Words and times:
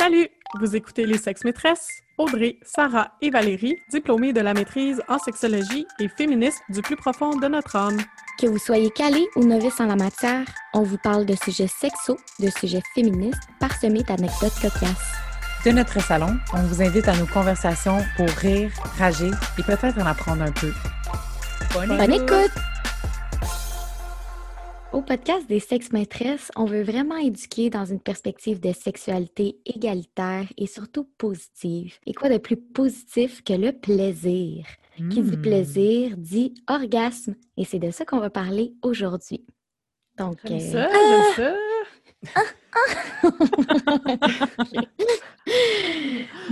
Salut! 0.00 0.30
Vous 0.58 0.74
écoutez 0.76 1.04
Les 1.04 1.18
Sexes 1.18 1.44
Maîtresses? 1.44 2.00
Audrey, 2.16 2.56
Sarah 2.62 3.12
et 3.20 3.28
Valérie, 3.28 3.76
diplômées 3.90 4.32
de 4.32 4.40
la 4.40 4.54
maîtrise 4.54 5.02
en 5.08 5.18
sexologie 5.18 5.86
et 5.98 6.08
féministes 6.08 6.62
du 6.70 6.80
plus 6.80 6.96
profond 6.96 7.36
de 7.36 7.46
notre 7.48 7.76
âme. 7.76 7.98
Que 8.40 8.46
vous 8.46 8.56
soyez 8.56 8.88
calé 8.92 9.28
ou 9.36 9.44
novice 9.44 9.78
en 9.78 9.84
la 9.84 9.96
matière, 9.96 10.46
on 10.72 10.84
vous 10.84 10.96
parle 10.96 11.26
de 11.26 11.34
sujets 11.34 11.66
sexos, 11.66 12.16
de 12.38 12.48
sujets 12.48 12.80
féministes, 12.94 13.42
parsemés 13.58 14.02
d'anecdotes 14.02 14.58
cocasses. 14.62 15.12
De 15.66 15.70
notre 15.70 16.00
salon, 16.00 16.34
on 16.54 16.62
vous 16.62 16.80
invite 16.80 17.06
à 17.06 17.14
nos 17.14 17.26
conversations 17.26 17.98
pour 18.16 18.28
rire, 18.30 18.70
rager 18.98 19.30
et 19.58 19.62
peut-être 19.62 19.98
en 19.98 20.06
apprendre 20.06 20.44
un 20.44 20.52
peu. 20.52 20.72
Bonne, 21.74 22.10
écoute! 22.10 22.52
Au 22.56 22.69
podcast 25.10 25.48
des 25.48 25.58
sexes 25.58 25.90
maîtresses, 25.90 26.52
on 26.54 26.66
veut 26.66 26.84
vraiment 26.84 27.16
éduquer 27.16 27.68
dans 27.68 27.84
une 27.84 27.98
perspective 27.98 28.60
de 28.60 28.72
sexualité 28.72 29.58
égalitaire 29.66 30.46
et 30.56 30.68
surtout 30.68 31.02
positive. 31.18 31.98
Et 32.06 32.14
quoi 32.14 32.28
de 32.28 32.38
plus 32.38 32.56
positif 32.56 33.42
que 33.42 33.52
le 33.52 33.72
plaisir? 33.72 34.66
Qui 35.10 35.22
dit 35.22 35.36
Hmm. 35.36 35.42
plaisir 35.42 36.16
dit 36.16 36.54
orgasme. 36.68 37.34
Et 37.56 37.64
c'est 37.64 37.80
de 37.80 37.90
ça 37.90 38.04
qu'on 38.04 38.20
va 38.20 38.30
parler 38.30 38.72
aujourd'hui. 38.82 39.44
Donc, 40.16 40.38
euh, 40.48 40.60
ça, 40.60 40.88
j'aime 40.88 41.34
ça. 41.34 41.56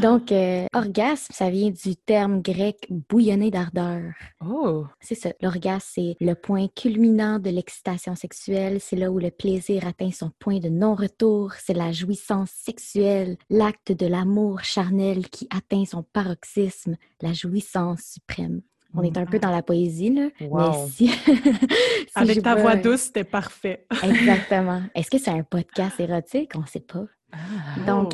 donc 0.00 0.32
euh, 0.32 0.66
orgasme, 0.72 1.32
ça 1.32 1.50
vient 1.50 1.70
du 1.70 1.96
terme 1.96 2.40
grec 2.42 2.86
bouillonner 2.90 3.50
d'ardeur. 3.50 4.02
Oh! 4.44 4.86
C'est 5.00 5.14
ça. 5.14 5.30
L'orgasme, 5.40 5.88
c'est 5.94 6.16
le 6.20 6.34
point 6.34 6.68
culminant 6.68 7.38
de 7.38 7.50
l'excitation 7.50 8.14
sexuelle. 8.14 8.80
C'est 8.80 8.96
là 8.96 9.10
où 9.10 9.18
le 9.18 9.30
plaisir 9.30 9.86
atteint 9.86 10.10
son 10.10 10.30
point 10.38 10.58
de 10.58 10.68
non-retour. 10.68 11.52
C'est 11.54 11.74
la 11.74 11.92
jouissance 11.92 12.50
sexuelle, 12.50 13.36
l'acte 13.50 13.92
de 13.92 14.06
l'amour 14.06 14.62
charnel 14.62 15.28
qui 15.28 15.48
atteint 15.54 15.84
son 15.84 16.02
paroxysme, 16.02 16.96
la 17.20 17.32
jouissance 17.32 18.02
suprême. 18.14 18.62
On 18.94 19.02
est 19.02 19.18
un 19.18 19.26
peu 19.26 19.38
dans 19.38 19.50
la 19.50 19.62
poésie, 19.62 20.14
là. 20.14 20.28
Wow. 20.40 20.70
Mais 20.70 20.88
si... 20.88 21.08
si 21.08 22.12
Avec 22.14 22.42
ta 22.42 22.54
vois- 22.54 22.62
voix 22.62 22.76
douce, 22.76 23.02
c'était 23.02 23.24
parfait. 23.24 23.86
Exactement. 24.02 24.82
Est-ce 24.94 25.10
que 25.10 25.18
c'est 25.18 25.30
un 25.30 25.42
podcast 25.42 26.00
érotique? 26.00 26.52
On 26.56 26.62
ne 26.62 26.66
sait 26.66 26.80
pas. 26.80 27.04
Ah. 27.32 27.38
Donc, 27.86 28.12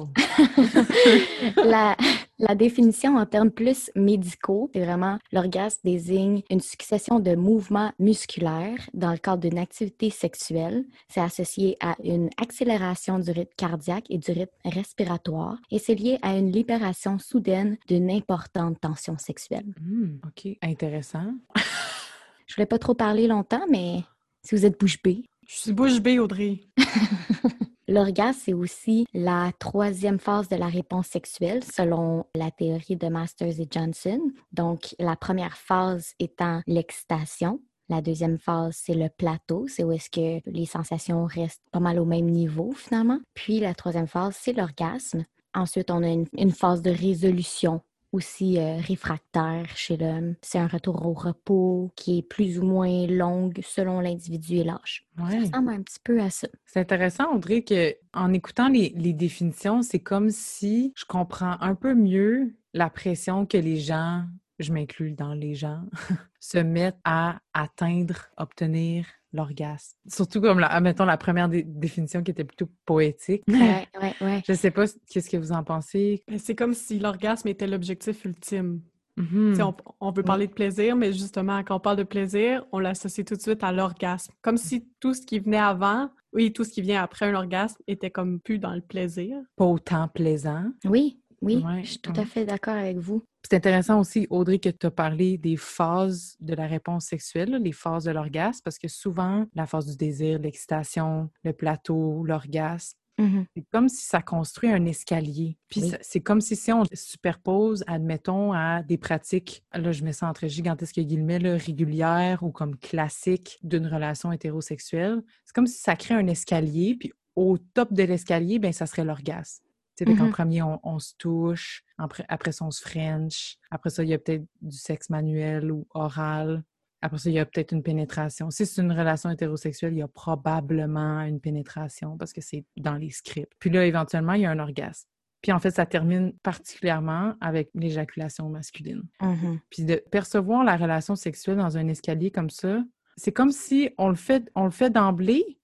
la, 1.65 1.97
la 2.39 2.55
définition 2.55 3.17
en 3.17 3.27
termes 3.27 3.51
plus 3.51 3.91
médicaux, 3.95 4.71
c'est 4.73 4.85
vraiment 4.85 5.19
l'orgasme 5.33 5.81
désigne 5.85 6.43
une 6.51 6.61
succession 6.61 7.21
de 7.21 7.35
mouvements 7.35 7.93
musculaires 7.99 8.89
dans 8.93 9.13
le 9.13 9.19
cadre 9.19 9.49
d'une 9.49 9.59
activité 9.59 10.11
sexuelle. 10.11 10.85
C'est 11.09 11.21
associé 11.21 11.77
à 11.81 11.97
une 12.03 12.29
accélération 12.41 13.19
du 13.19 13.31
rythme 13.31 13.55
cardiaque 13.57 14.07
et 14.11 14.19
du 14.19 14.33
rythme 14.33 14.53
respiratoire 14.65 15.59
et 15.71 15.79
c'est 15.79 15.95
lié 15.95 16.19
à 16.23 16.37
une 16.37 16.51
libération 16.51 17.19
soudaine 17.19 17.77
d'une 17.87 18.11
importante 18.11 18.81
tension 18.81 19.17
sexuelle. 19.19 19.67
Hmm, 19.81 20.17
OK, 20.27 20.57
intéressant. 20.63 21.35
Je 22.47 22.55
voulais 22.57 22.67
pas 22.67 22.79
trop 22.79 22.95
parler 22.95 23.27
longtemps, 23.27 23.65
mais 23.71 24.03
si 24.43 24.55
vous 24.55 24.67
êtes 24.67 24.79
bouche 24.79 25.01
bée, 25.03 25.25
Je 25.47 25.57
suis 25.57 25.73
bouche 25.73 26.01
bée, 26.01 26.19
Audrey. 26.19 26.61
L'orgasme, 27.87 28.41
c'est 28.43 28.55
aussi 28.55 29.07
la 29.13 29.53
troisième 29.59 30.19
phase 30.19 30.49
de 30.49 30.57
la 30.57 30.69
réponse 30.69 31.09
sexuelle 31.09 31.63
selon 31.63 32.25
la 32.35 32.51
théorie 32.51 32.97
de 32.97 33.09
Masters 33.09 33.61
et 33.61 33.69
Johnson. 33.71 34.21
Donc, 34.53 34.95
la 34.99 35.17
première 35.17 35.57
phase 35.57 36.15
étant 36.19 36.63
l'excitation. 36.67 37.61
La 37.91 38.01
deuxième 38.01 38.39
phase, 38.39 38.77
c'est 38.83 38.95
le 38.95 39.11
plateau, 39.11 39.67
c'est 39.69 39.85
où 39.85 39.93
est-ce 39.93 40.09
que 40.09 40.41
les 40.49 40.65
sensations 40.65 41.27
restent 41.27 41.69
pas 41.71 41.81
mal 41.81 41.99
au 41.99 42.07
même 42.07 42.31
niveau 42.31 42.73
finalement. 42.73 43.21
Puis 43.35 43.61
la 43.61 43.75
troisième 43.75 44.07
phase, 44.07 44.35
c'est 44.41 44.55
l'orgasme. 44.55 45.27
Ensuite, 45.53 45.91
on 45.91 46.03
a 46.03 46.09
une, 46.09 46.27
une 46.39 46.51
phase 46.51 46.81
de 46.81 46.91
résolution 46.91 47.83
aussi 48.15 48.59
euh, 48.59 48.77
réfractaire 48.77 49.67
chez 49.77 49.97
l'homme. 49.97 50.35
C'est 50.41 50.59
un 50.59 50.69
retour 50.69 51.05
au 51.05 51.13
repos 51.13 51.91
qui 51.97 52.19
est 52.19 52.23
plus 52.23 52.59
ou 52.59 52.63
moins 52.63 53.07
longue 53.07 53.61
selon 53.63 54.01
l'individu 54.01 54.57
et 54.57 54.65
l'âge. 54.65 55.07
Ça 55.19 55.39
ressemble 55.39 55.71
un 55.71 55.83
petit 55.83 56.01
peu 56.03 56.21
à 56.21 56.31
ça. 56.31 56.49
C'est 56.65 56.81
intéressant, 56.81 57.35
Audrey, 57.35 57.63
que 57.63 57.95
en 58.13 58.33
écoutant 58.33 58.69
les, 58.69 58.93
les 58.97 59.13
définitions, 59.13 59.83
c'est 59.83 59.99
comme 59.99 60.31
si 60.31 60.93
je 60.97 61.05
comprends 61.05 61.57
un 61.61 61.75
peu 61.75 61.95
mieux 61.95 62.55
la 62.73 62.91
pression 62.91 63.47
que 63.47 63.57
les 63.57 63.77
gens, 63.77 64.25
je 64.59 64.73
m'inclus 64.73 65.13
dans 65.13 65.35
les 65.35 65.55
gens, 65.55 65.83
se 66.41 66.59
mettent 66.59 66.99
à 67.05 67.39
atteindre, 67.53 68.27
obtenir 68.37 69.07
l'orgasme. 69.33 69.97
Surtout 70.07 70.41
comme, 70.41 70.61
la, 70.61 70.69
admettons, 70.69 71.05
la 71.05 71.17
première 71.17 71.49
dé- 71.49 71.65
définition 71.67 72.23
qui 72.23 72.31
était 72.31 72.45
plutôt 72.45 72.69
poétique. 72.87 73.43
Ouais, 73.49 73.87
ouais, 74.01 74.15
ouais. 74.21 74.43
Je 74.47 74.53
sais 74.53 74.71
pas 74.71 74.85
qu'est-ce 75.11 75.29
que 75.29 75.37
vous 75.37 75.51
en 75.53 75.65
pensez. 75.65 76.23
C'est 76.39 76.55
comme 76.55 76.73
si 76.75 76.99
l'orgasme 77.01 77.49
était 77.49 77.67
l'objectif 77.67 78.25
ultime. 78.25 78.81
Tu 79.17 79.55
sais, 79.55 79.63
On, 79.63 79.75
on 80.01 80.11
veut 80.11 80.25
parler 80.25 80.49
de 80.49 80.53
plaisir, 80.53 80.97
mais 80.97 81.13
justement, 81.13 81.63
quand 81.63 81.77
on 81.77 81.81
parle 81.81 81.97
de 81.99 82.03
plaisir, 82.03 82.65
on 82.73 82.81
l'associe 82.81 83.25
tout 83.25 83.37
de 83.37 83.41
suite 83.41 83.63
à 83.63 83.71
l'orgasme. 83.71 84.33
Comme 84.43 84.57
si 84.57 84.89
tout 84.99 85.15
ce 85.15 85.23
qui 85.25 85.39
venait 85.39 85.57
avant, 85.57 86.11
oui, 86.33 86.53
tout 86.53 86.65
ce 86.65 86.71
qui 86.71 86.83
vient 86.83 87.01
après 87.01 87.27
un 87.27 87.35
orgasme 87.37 87.77
était 87.87 88.11
comme 88.11 88.41
plus 88.41 88.59
dans 88.59 88.75
le 88.75 88.81
plaisir. 88.81 89.37
Pas 89.55 89.67
autant 89.67 90.09
plaisant. 90.09 90.65
Oui, 90.85 91.21
oui, 91.43 91.63
Ouais, 91.65 91.83
je 91.85 91.91
suis 91.91 91.99
tout 92.01 92.11
ouais. 92.11 92.21
à 92.21 92.25
fait 92.25 92.45
d'accord 92.45 92.75
avec 92.75 92.97
vous. 92.99 93.25
C'est 93.47 93.57
intéressant 93.57 94.01
aussi, 94.01 94.27
Audrey, 94.31 94.59
que 94.59 94.71
tu 94.71 94.87
as 94.87 94.91
parlé 94.91 95.37
des 95.37 95.57
phases 95.57 96.37
de 96.41 96.55
la 96.55 96.67
réponse 96.67 97.05
sexuelle, 97.05 97.59
les 97.63 97.73
phases 97.73 98.05
de 98.05 98.11
l'orgasme, 98.11 98.61
parce 98.65 98.79
que 98.79 98.89
souvent, 98.89 99.45
la 99.55 99.67
phase 99.67 99.87
du 99.87 99.97
désir, 99.97 100.39
l'excitation, 100.39 101.31
le 101.45 101.53
plateau, 101.53 102.25
l'orgasme, 102.25 102.97
Mhm. 103.19 103.47
c'est 103.55 103.65
comme 103.71 103.89
si 103.89 104.05
ça 104.07 104.21
construit 104.23 104.71
un 104.73 104.85
escalier. 104.87 105.57
Puis 105.69 105.83
Oui. 105.83 105.93
c'est 106.01 106.21
comme 106.21 106.41
si, 106.41 106.57
si 106.57 106.73
on 106.73 106.83
superpose, 106.93 107.85
admettons, 107.87 108.53
à 108.53 108.83
des 108.83 108.99
pratiques, 108.99 109.63
là, 109.73 109.93
je 109.93 110.03
mets 110.03 110.13
ça 110.13 110.29
entre 110.29 110.49
gigantesques 110.49 110.99
guillemets, 110.99 111.39
là, 111.39 111.57
régulières 111.57 112.43
ou 112.43 112.51
comme 112.51 112.77
classiques 112.77 113.59
d'une 113.63 113.87
relation 113.87 114.33
hétérosexuelle. 114.33 115.23
C'est 115.45 115.55
comme 115.55 115.67
si 115.69 115.81
ça 115.81 115.95
crée 115.97 116.15
un 116.15 116.27
escalier, 116.27 116.97
puis 116.99 117.13
au 117.37 117.57
top 117.59 117.93
de 117.93 118.03
l'escalier, 118.03 118.59
ben 118.59 118.73
ça 118.73 118.87
serait 118.87 119.05
l'orgasme. 119.05 119.64
Tu 119.97 120.05
sais, 120.05 120.11
fait 120.11 120.17
qu'en 120.17 120.25
Mhm. 120.27 120.33
premier, 120.33 120.63
on, 120.63 120.81
on 120.83 120.99
se 120.99 121.15
touche, 121.19 121.85
après, 121.99 122.25
après 122.29 122.53
ça, 122.53 122.65
on 122.65 122.71
se 122.71 122.81
French. 122.83 123.57
Après 123.71 123.91
ça, 123.91 124.03
il 124.03 124.09
y 124.11 124.15
a 124.15 124.19
peut-être 124.19 124.45
du 124.61 124.77
sexe 124.77 125.09
manuel 125.11 125.71
ou 125.71 125.87
oral. 125.95 126.65
Après 127.01 127.19
ça, 127.19 127.29
il 127.31 127.35
y 127.35 127.39
a 127.39 127.45
peut-être 127.47 127.73
une 127.73 127.83
pénétration. 127.83 128.51
Si 128.51 128.65
c'est 128.67 128.81
une 128.83 128.91
relation 128.93 129.31
hétérosexuelle, 129.31 129.93
il 129.93 129.99
y 129.99 130.03
a 130.03 130.09
probablement 130.09 131.21
une 131.23 131.41
pénétration 131.41 132.17
parce 132.17 132.33
que 132.33 132.41
c'est 132.41 132.65
dans 132.77 132.95
les 132.97 133.11
scripts. 133.11 133.53
Puis 133.59 133.71
là, 133.71 133.85
éventuellement, 133.87 134.33
il 134.33 134.43
y 134.43 134.47
a 134.47 134.51
un 134.51 134.59
orgasme. 134.59 135.07
Puis 135.43 135.53
en 135.53 135.59
fait, 135.61 135.71
ça 135.73 135.85
termine 135.85 136.33
particulièrement 136.43 137.35
avec 137.41 137.69
l'éjaculation 137.75 138.49
masculine. 138.49 139.03
Mhm. 139.21 139.61
Puis 139.71 139.85
de 139.85 140.03
percevoir 140.11 140.65
la 140.65 140.77
relation 140.77 141.17
sexuelle 141.17 141.59
dans 141.59 141.77
un 141.77 141.87
escalier 141.89 142.31
comme 142.31 142.49
ça, 142.51 142.83
c'est 143.17 143.33
comme 143.33 143.51
si 143.53 143.91
on 143.99 144.09
le 144.09 144.15
fait, 144.17 144.51
on 144.55 144.65
le 144.65 144.71
fait 144.71 144.91
d'emblée. 144.91 145.59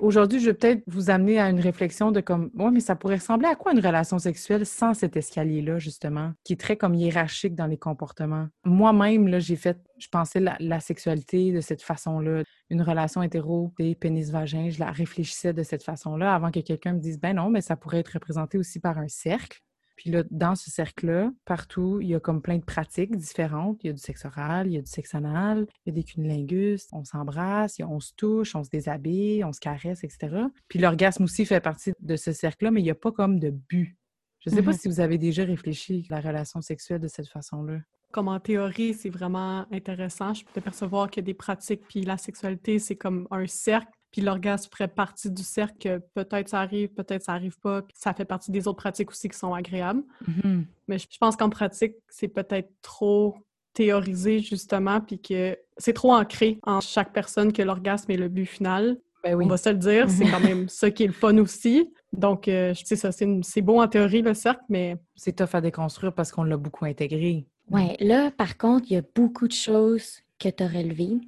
Aujourd'hui, 0.00 0.38
je 0.38 0.46
vais 0.46 0.54
peut-être 0.54 0.84
vous 0.86 1.10
amener 1.10 1.40
à 1.40 1.50
une 1.50 1.58
réflexion 1.58 2.12
de 2.12 2.20
comme, 2.20 2.50
ouais, 2.54 2.70
mais 2.70 2.78
ça 2.78 2.94
pourrait 2.94 3.16
ressembler 3.16 3.48
à 3.48 3.56
quoi 3.56 3.72
une 3.72 3.84
relation 3.84 4.18
sexuelle 4.20 4.64
sans 4.64 4.94
cet 4.94 5.16
escalier-là, 5.16 5.80
justement, 5.80 6.32
qui 6.44 6.52
est 6.52 6.60
très 6.60 6.76
comme 6.76 6.94
hiérarchique 6.94 7.56
dans 7.56 7.66
les 7.66 7.78
comportements? 7.78 8.46
Moi-même, 8.64 9.26
là, 9.26 9.40
j'ai 9.40 9.56
fait, 9.56 9.78
je 9.98 10.06
pensais 10.06 10.38
la, 10.38 10.56
la 10.60 10.78
sexualité 10.78 11.50
de 11.50 11.60
cette 11.60 11.82
façon-là. 11.82 12.44
Une 12.70 12.82
relation 12.82 13.22
hétéro, 13.22 13.74
pénis-vagin, 14.00 14.70
je 14.70 14.78
la 14.78 14.92
réfléchissais 14.92 15.52
de 15.52 15.64
cette 15.64 15.82
façon-là 15.82 16.32
avant 16.32 16.52
que 16.52 16.60
quelqu'un 16.60 16.92
me 16.92 17.00
dise, 17.00 17.18
ben 17.18 17.34
non, 17.34 17.50
mais 17.50 17.60
ça 17.60 17.74
pourrait 17.74 17.98
être 17.98 18.12
représenté 18.12 18.58
aussi 18.58 18.78
par 18.78 18.98
un 18.98 19.08
cercle. 19.08 19.60
Puis 20.02 20.10
là, 20.10 20.24
dans 20.32 20.56
ce 20.56 20.68
cercle-là, 20.68 21.30
partout, 21.44 22.00
il 22.00 22.08
y 22.08 22.14
a 22.16 22.18
comme 22.18 22.42
plein 22.42 22.56
de 22.58 22.64
pratiques 22.64 23.14
différentes. 23.16 23.78
Il 23.84 23.86
y 23.86 23.90
a 23.90 23.92
du 23.92 24.00
sexe 24.00 24.24
oral, 24.24 24.66
il 24.66 24.72
y 24.72 24.76
a 24.76 24.80
du 24.80 24.90
sexe 24.90 25.14
anal, 25.14 25.68
il 25.86 25.90
y 25.90 25.92
a 25.92 25.94
des 25.94 26.02
cunnilingus, 26.02 26.88
on 26.90 27.04
s'embrasse, 27.04 27.78
y 27.78 27.82
a- 27.82 27.88
on 27.88 28.00
se 28.00 28.12
touche, 28.16 28.56
on 28.56 28.64
se 28.64 28.68
déshabille, 28.68 29.44
on 29.44 29.52
se 29.52 29.60
caresse, 29.60 30.02
etc. 30.02 30.34
Puis 30.66 30.80
l'orgasme 30.80 31.22
aussi 31.22 31.46
fait 31.46 31.60
partie 31.60 31.92
de 32.00 32.16
ce 32.16 32.32
cercle-là, 32.32 32.72
mais 32.72 32.80
il 32.80 32.84
n'y 32.84 32.90
a 32.90 32.96
pas 32.96 33.12
comme 33.12 33.38
de 33.38 33.50
but. 33.50 33.96
Je 34.40 34.50
ne 34.50 34.56
sais 34.56 34.62
pas 34.62 34.72
Mhm. 34.72 34.76
si 34.76 34.88
vous 34.88 34.98
avez 34.98 35.18
déjà 35.18 35.44
réfléchi 35.44 36.04
à 36.10 36.16
la 36.16 36.20
relation 36.30 36.60
sexuelle 36.62 36.98
de 37.00 37.06
cette 37.06 37.28
façon-là. 37.28 37.78
Comme 38.10 38.26
en 38.26 38.40
théorie, 38.40 38.94
c'est 38.94 39.08
vraiment 39.08 39.66
intéressant. 39.72 40.34
Je 40.34 40.44
peux 40.52 40.60
percevoir 40.60 41.08
que 41.12 41.20
des 41.20 41.32
pratiques, 41.32 41.82
puis 41.88 42.02
la 42.02 42.16
sexualité, 42.18 42.80
c'est 42.80 42.96
comme 42.96 43.28
un 43.30 43.46
cercle. 43.46 43.92
Puis 44.12 44.20
l'orgasme 44.20 44.70
ferait 44.70 44.88
partie 44.88 45.30
du 45.30 45.42
cercle, 45.42 46.00
peut-être 46.14 46.50
ça 46.50 46.60
arrive, 46.60 46.90
peut-être 46.90 47.24
ça 47.24 47.32
arrive 47.32 47.58
pas. 47.58 47.82
Puis 47.82 47.94
ça 47.98 48.12
fait 48.12 48.26
partie 48.26 48.50
des 48.50 48.68
autres 48.68 48.76
pratiques 48.76 49.10
aussi 49.10 49.28
qui 49.28 49.38
sont 49.38 49.54
agréables. 49.54 50.02
Mhm. 50.28 50.66
Mais 50.86 50.98
je 50.98 51.06
pense 51.18 51.34
qu'en 51.34 51.48
pratique, 51.48 51.94
c'est 52.08 52.28
peut-être 52.28 52.70
trop 52.82 53.34
théorisé, 53.72 54.40
justement, 54.40 55.00
puis 55.00 55.18
que 55.18 55.56
c'est 55.78 55.94
trop 55.94 56.12
ancré 56.12 56.60
en 56.62 56.80
chaque 56.80 57.12
personne 57.12 57.52
que 57.52 57.62
l'orgasme 57.62 58.10
est 58.10 58.16
le 58.18 58.28
but 58.28 58.44
final. 58.46 58.98
Ben 59.24 59.34
oui. 59.34 59.44
On 59.46 59.48
va 59.48 59.56
se 59.56 59.70
le 59.70 59.76
dire, 59.76 60.10
c'est 60.10 60.26
quand 60.26 60.40
même 60.40 60.68
ça 60.68 60.90
qui 60.90 61.04
est 61.04 61.06
le 61.06 61.12
fun 61.12 61.38
aussi. 61.38 61.90
Donc, 62.12 62.48
euh, 62.48 62.74
je 62.74 62.84
sais 62.84 62.96
ça, 62.96 63.10
c'est 63.12 63.62
beau 63.62 63.80
en 63.80 63.88
théorie, 63.88 64.20
le 64.20 64.34
cercle, 64.34 64.62
mais 64.68 64.96
C'est 65.14 65.36
tough 65.36 65.54
à 65.54 65.60
déconstruire 65.60 66.12
parce 66.12 66.32
qu'on 66.32 66.44
l'a 66.44 66.56
beaucoup 66.56 66.84
intégré. 66.84 67.46
Ouais, 67.70 67.96
là, 68.00 68.30
par 68.30 68.58
contre, 68.58 68.86
il 68.90 68.94
y 68.94 68.96
a 68.96 69.02
beaucoup 69.14 69.48
de 69.48 69.52
choses 69.52 70.18
que 70.38 70.48
tu 70.48 70.62
as 70.62 70.68
relevées. 70.68 71.18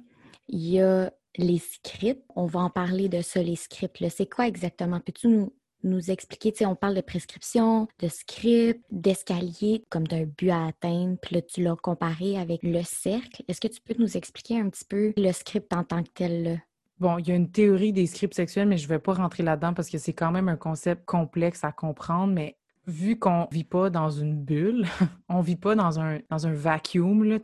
Il 0.49 0.69
y 0.69 0.81
a 0.81 1.11
les 1.37 1.59
scripts. 1.59 2.23
On 2.35 2.45
va 2.45 2.61
en 2.61 2.69
parler 2.69 3.09
de 3.09 3.21
ça, 3.21 3.41
les 3.41 3.55
scripts. 3.55 4.03
C'est 4.09 4.29
quoi 4.29 4.47
exactement? 4.47 4.99
Peux-tu 4.99 5.45
nous, 5.83 6.11
expliquer, 6.11 6.51
tu 6.51 6.65
on 6.65 6.75
parle 6.75 6.95
de 6.95 7.01
prescription, 7.01 7.87
de 7.99 8.07
script, 8.07 8.83
d'escalier, 8.91 9.85
comme 9.89 10.07
d'un 10.07 10.25
but 10.25 10.49
à 10.49 10.67
atteindre, 10.67 11.17
puis 11.21 11.35
là, 11.35 11.41
tu 11.41 11.61
l'as 11.61 11.75
comparé 11.75 12.37
avec 12.37 12.63
le 12.63 12.81
cercle. 12.83 13.43
Est-ce 13.47 13.61
que 13.61 13.67
tu 13.67 13.81
peux 13.81 13.95
nous 13.99 14.17
expliquer 14.17 14.59
un 14.59 14.69
petit 14.69 14.85
peu 14.85 15.13
le 15.15 15.31
script 15.31 15.71
en 15.73 15.83
tant 15.83 16.01
que 16.01 16.09
tel? 16.13 16.61
Bon, 16.99 17.17
il 17.17 17.27
y 17.27 17.31
a 17.31 17.35
une 17.35 17.51
théorie 17.51 17.91
des 17.91 18.07
scripts 18.07 18.33
sexuels, 18.33 18.67
mais 18.67 18.77
je 18.77 18.85
ne 18.85 18.89
vais 18.89 18.99
pas 18.99 19.13
rentrer 19.13 19.43
là-dedans 19.43 19.73
parce 19.73 19.89
que 19.89 19.97
c'est 19.97 20.13
quand 20.13 20.31
même 20.31 20.47
un 20.47 20.55
concept 20.55 21.05
complexe 21.05 21.63
à 21.63 21.71
comprendre. 21.71 22.33
Mais 22.33 22.57
vu 22.87 23.17
qu'on 23.17 23.47
vit 23.51 23.63
pas 23.63 23.89
dans 23.89 24.09
une 24.09 24.35
bulle, 24.35 24.85
on 25.29 25.41
vit 25.41 25.55
pas 25.55 25.75
dans 25.75 25.99
un, 25.99 26.19
vacuum, 26.53 27.37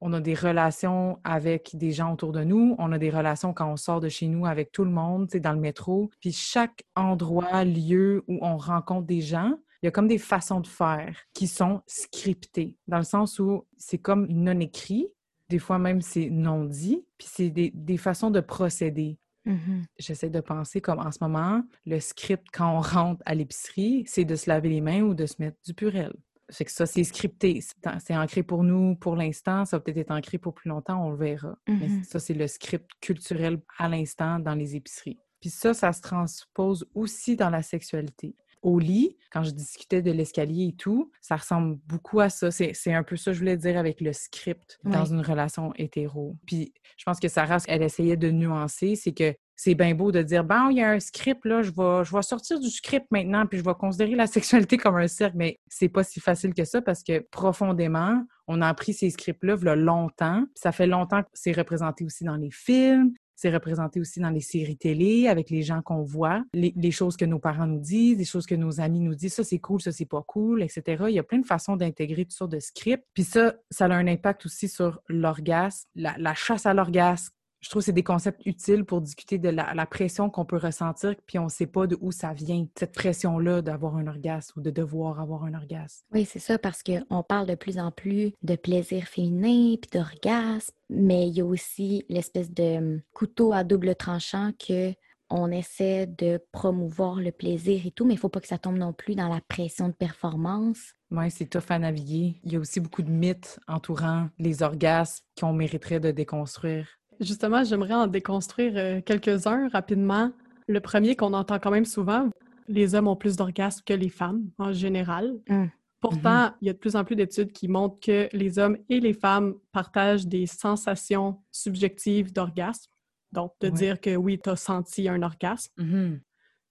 on, 0.00 0.12
a 0.12 0.20
des 0.20 0.34
relations 0.34 1.18
avec 1.24 1.76
des 1.76 1.92
gens 1.92 2.12
autour 2.12 2.32
de 2.32 2.44
nous, 2.44 2.74
on 2.78 2.92
a 2.92 2.98
des 2.98 3.10
relations 3.10 3.52
quand 3.52 3.70
on 3.70 3.76
sort 3.76 4.00
de 4.00 4.08
chez 4.08 4.28
nous 4.28 4.46
avec 4.46 4.72
tout 4.72 4.84
le 4.84 4.90
monde, 4.90 5.28
dans 5.28 5.52
le 5.52 5.60
métro. 5.60 6.10
Puis 6.20 6.32
chaque 6.32 6.84
endroit, 6.96 7.64
lieu 7.64 8.24
où 8.28 8.38
on 8.42 8.56
rencontre 8.56 9.06
des 9.06 9.20
gens, 9.20 9.54
il 9.82 9.86
y 9.86 9.88
a 9.88 9.90
comme 9.90 10.08
des 10.08 10.18
façons 10.18 10.60
de 10.60 10.66
faire 10.66 11.16
qui 11.32 11.46
sont 11.46 11.82
scriptées, 11.86 12.76
dans 12.86 12.98
le 12.98 13.04
sens 13.04 13.38
où 13.38 13.66
c'est 13.78 13.98
comme 13.98 14.26
non 14.28 14.58
écrit, 14.60 15.08
des 15.48 15.58
fois 15.58 15.78
même 15.78 16.00
c'est 16.02 16.28
non 16.30 16.64
dit, 16.64 17.04
puis 17.16 17.28
c'est 17.30 17.50
des, 17.50 17.70
des 17.74 17.96
façons 17.96 18.30
de 18.30 18.40
procéder. 18.40 19.18
Mmh 19.50 19.82
J'essaie 19.98 20.30
de 20.30 20.40
penser 20.40 20.80
comme 20.80 20.98
en 20.98 21.10
ce 21.10 21.18
moment, 21.20 21.62
le 21.86 22.00
script 22.00 22.46
quand 22.52 22.76
on 22.76 22.80
rentre 22.80 23.22
à 23.26 23.34
l'épicerie, 23.34 24.04
c'est 24.06 24.24
de 24.24 24.36
se 24.36 24.48
laver 24.48 24.68
les 24.68 24.80
mains 24.80 25.02
ou 25.02 25.14
de 25.14 25.26
se 25.26 25.34
mettre 25.38 25.58
du 25.64 25.74
purel. 25.74 26.12
Fait 26.52 26.64
que 26.64 26.72
ça, 26.72 26.84
c'est 26.84 27.04
scripté. 27.04 27.60
C'est 28.00 28.16
ancré 28.16 28.42
pour 28.42 28.64
nous 28.64 28.96
pour 28.96 29.14
l'instant. 29.14 29.64
Ça 29.64 29.76
va 29.76 29.80
peut-être 29.80 29.98
être 29.98 30.10
ancré 30.10 30.36
pour 30.38 30.52
plus 30.52 30.68
longtemps, 30.68 31.06
on 31.06 31.10
le 31.10 31.16
verra. 31.16 31.56
Mais 31.68 31.88
Mmh 31.88 32.04
ça, 32.04 32.18
c'est 32.18 32.34
le 32.34 32.46
script 32.48 32.90
culturel 33.00 33.60
à 33.78 33.88
l'instant 33.88 34.38
dans 34.40 34.54
les 34.54 34.74
épiceries. 34.74 35.20
Puis 35.40 35.50
ça, 35.50 35.74
ça 35.74 35.92
se 35.92 36.00
transpose 36.00 36.86
aussi 36.94 37.36
dans 37.36 37.50
la 37.50 37.62
sexualité 37.62 38.34
au 38.62 38.78
lit, 38.78 39.16
quand 39.32 39.42
je 39.42 39.50
discutais 39.52 40.02
de 40.02 40.10
l'escalier 40.10 40.68
et 40.68 40.76
tout, 40.76 41.10
ça 41.20 41.36
ressemble 41.36 41.78
beaucoup 41.86 42.20
à 42.20 42.28
ça. 42.28 42.50
C'est 42.50 42.92
un 42.92 43.02
peu 43.02 43.16
ça 43.16 43.30
que 43.30 43.34
je 43.34 43.38
voulais 43.40 43.56
dire 43.56 43.78
avec 43.78 44.00
le 44.00 44.12
script 44.12 44.78
dans 44.84 45.04
Oui. 45.04 45.10
une 45.12 45.20
relation 45.22 45.72
hétéro. 45.76 46.36
Puis 46.46 46.72
je 46.96 47.04
pense 47.04 47.20
que 47.20 47.28
Sarah, 47.28 47.58
ce 47.58 47.66
qu'elle 47.66 47.82
essayait 47.82 48.16
de 48.16 48.30
nuancer, 48.30 48.96
c'est 48.96 49.12
que 49.12 49.34
c'est 49.56 49.74
bien 49.74 49.94
beau 49.94 50.10
de 50.10 50.22
dire, 50.22 50.42
bon, 50.42 50.70
il 50.70 50.78
y 50.78 50.82
a 50.82 50.90
un 50.90 51.00
script, 51.00 51.44
là, 51.44 51.60
je 51.62 51.70
vais, 51.70 52.04
je 52.04 52.16
vais 52.16 52.22
sortir 52.22 52.58
du 52.58 52.70
script 52.70 53.06
maintenant, 53.10 53.44
puis 53.46 53.58
je 53.58 53.64
vais 53.64 53.74
considérer 53.74 54.14
la 54.14 54.26
sexualité 54.66 54.78
comme 54.78 54.96
un 54.96 55.06
cercle, 55.06 55.36
mais 55.36 55.58
c'est 55.68 55.90
pas 55.90 56.02
si 56.02 56.18
facile 56.18 56.54
que 56.54 56.64
ça 56.64 56.80
parce 56.80 57.02
que 57.02 57.18
profondément, 57.30 58.24
on 58.46 58.62
a 58.62 58.68
appris 58.68 58.94
ces 58.94 59.10
scripts-là 59.10 59.76
longtemps. 59.76 60.44
Puis 60.46 60.60
ça 60.62 60.72
fait 60.72 60.86
longtemps 60.86 61.22
que 61.22 61.28
c'est 61.34 61.52
représenté 61.52 62.04
aussi 62.04 62.24
dans 62.24 62.36
les 62.36 62.50
films, 62.50 63.12
c'est 63.40 63.50
représenté 63.50 64.00
aussi 64.00 64.20
dans 64.20 64.28
les 64.28 64.42
séries 64.42 64.76
télé, 64.76 65.26
avec 65.26 65.48
les 65.48 65.62
gens 65.62 65.80
qu'on 65.80 66.02
voit, 66.02 66.44
les, 66.52 66.90
choses 66.90 67.16
que 67.16 67.24
nos 67.24 67.38
parents 67.38 67.66
nous 67.66 67.78
disent, 67.78 68.18
les 68.18 68.26
choses 68.26 68.44
que 68.44 68.54
nos 68.54 68.82
amis 68.82 69.00
nous 69.00 69.14
disent, 69.14 69.32
ça 69.32 69.44
c'est 69.44 69.58
cool, 69.58 69.80
ça 69.80 69.92
c'est 69.92 70.04
pas 70.04 70.22
cool, 70.26 70.62
etc. 70.62 71.04
Il 71.08 71.14
y 71.14 71.18
a 71.18 71.22
plein 71.22 71.38
de 71.38 71.46
façons 71.46 71.74
d'intégrer 71.76 72.26
toutes 72.26 72.34
sortes 72.34 72.52
de 72.52 72.60
scripts. 72.60 73.06
Puis 73.14 73.24
ça, 73.24 73.54
ça 73.70 73.86
a 73.86 73.94
un 73.94 74.06
impact 74.06 74.44
aussi 74.44 74.68
sur 74.68 75.00
l'orgasme, 75.08 75.88
la, 75.94 76.14
la 76.18 76.34
chasse 76.34 76.66
à 76.66 76.74
l'orgasme, 76.74 77.32
je 77.60 77.68
trouve 77.68 77.82
que 77.82 77.86
c'est 77.86 77.92
des 77.92 78.02
concepts 78.02 78.44
utiles 78.46 78.84
pour 78.84 79.00
discuter 79.00 79.38
de 79.38 79.48
la, 79.48 79.74
la 79.74 79.86
pression 79.86 80.30
qu'on 80.30 80.44
peut 80.44 80.56
ressentir, 80.56 81.14
puis 81.26 81.38
on 81.38 81.44
ne 81.44 81.50
sait 81.50 81.66
pas 81.66 81.86
de 81.86 81.96
où 82.00 82.10
ça 82.12 82.32
vient, 82.32 82.66
cette 82.78 82.92
pression-là 82.92 83.62
d'avoir 83.62 83.96
un 83.96 84.06
orgasme 84.06 84.58
ou 84.58 84.62
de 84.62 84.70
devoir 84.70 85.20
avoir 85.20 85.44
un 85.44 85.54
orgasme. 85.54 86.04
Oui, 86.12 86.24
c'est 86.24 86.38
ça, 86.38 86.58
parce 86.58 86.82
qu'on 86.82 87.22
parle 87.22 87.46
de 87.46 87.54
plus 87.54 87.78
en 87.78 87.90
plus 87.90 88.32
de 88.42 88.56
plaisir 88.56 89.04
féminin, 89.04 89.76
puis 89.76 89.90
d'orgasme, 89.92 90.74
mais 90.88 91.28
il 91.28 91.34
y 91.34 91.40
a 91.40 91.44
aussi 91.44 92.04
l'espèce 92.08 92.50
de 92.52 92.78
hum, 92.78 93.00
couteau 93.12 93.52
à 93.52 93.64
double 93.64 93.94
tranchant 93.94 94.52
que 94.58 94.94
on 95.30 95.50
essaie 95.52 96.06
de 96.06 96.40
promouvoir 96.50 97.16
le 97.16 97.30
plaisir 97.30 97.86
et 97.86 97.92
tout, 97.92 98.04
mais 98.04 98.14
il 98.14 98.16
ne 98.16 98.20
faut 98.20 98.28
pas 98.28 98.40
que 98.40 98.48
ça 98.48 98.58
tombe 98.58 98.76
non 98.76 98.92
plus 98.92 99.14
dans 99.14 99.28
la 99.28 99.40
pression 99.40 99.86
de 99.86 99.92
performance. 99.92 100.94
Oui, 101.12 101.30
c'est 101.30 101.46
tough 101.46 101.70
à 101.70 101.78
naviguer. 101.78 102.40
Il 102.42 102.52
y 102.52 102.56
a 102.56 102.58
aussi 102.58 102.80
beaucoup 102.80 103.02
de 103.02 103.10
mythes 103.10 103.60
entourant 103.68 104.28
les 104.38 104.62
orgasmes 104.62 105.24
qu'on 105.38 105.52
mériterait 105.52 106.00
de 106.00 106.10
déconstruire. 106.10 106.99
Justement, 107.20 107.62
j'aimerais 107.64 107.94
en 107.94 108.06
déconstruire 108.06 108.72
euh, 108.76 109.00
quelques-uns 109.02 109.68
rapidement. 109.68 110.32
Le 110.68 110.80
premier 110.80 111.16
qu'on 111.16 111.32
entend 111.34 111.58
quand 111.58 111.70
même 111.70 111.84
souvent, 111.84 112.30
les 112.68 112.94
hommes 112.94 113.08
ont 113.08 113.16
plus 113.16 113.36
d'orgasmes 113.36 113.82
que 113.84 113.92
les 113.94 114.08
femmes 114.08 114.50
en 114.58 114.72
général. 114.72 115.38
Mm. 115.48 115.66
Pourtant, 116.00 116.44
mm 116.44 116.48
-hmm. 116.48 116.54
il 116.62 116.66
y 116.66 116.70
a 116.70 116.72
de 116.72 116.78
plus 116.78 116.96
en 116.96 117.04
plus 117.04 117.16
d'études 117.16 117.52
qui 117.52 117.68
montrent 117.68 118.00
que 118.00 118.28
les 118.32 118.58
hommes 118.58 118.78
et 118.88 119.00
les 119.00 119.12
femmes 119.12 119.54
partagent 119.72 120.26
des 120.26 120.46
sensations 120.46 121.30
subjectives 121.52 122.32
d'orgasme. 122.32 122.90
Donc, 123.32 123.52
de 123.60 123.68
Ouais. 123.68 123.74
dire 123.82 124.00
que 124.00 124.16
oui, 124.16 124.38
tu 124.42 124.48
as 124.50 124.56
senti 124.56 125.08
un 125.08 125.22
orgasme. 125.22 125.72
Mhm. 125.76 126.20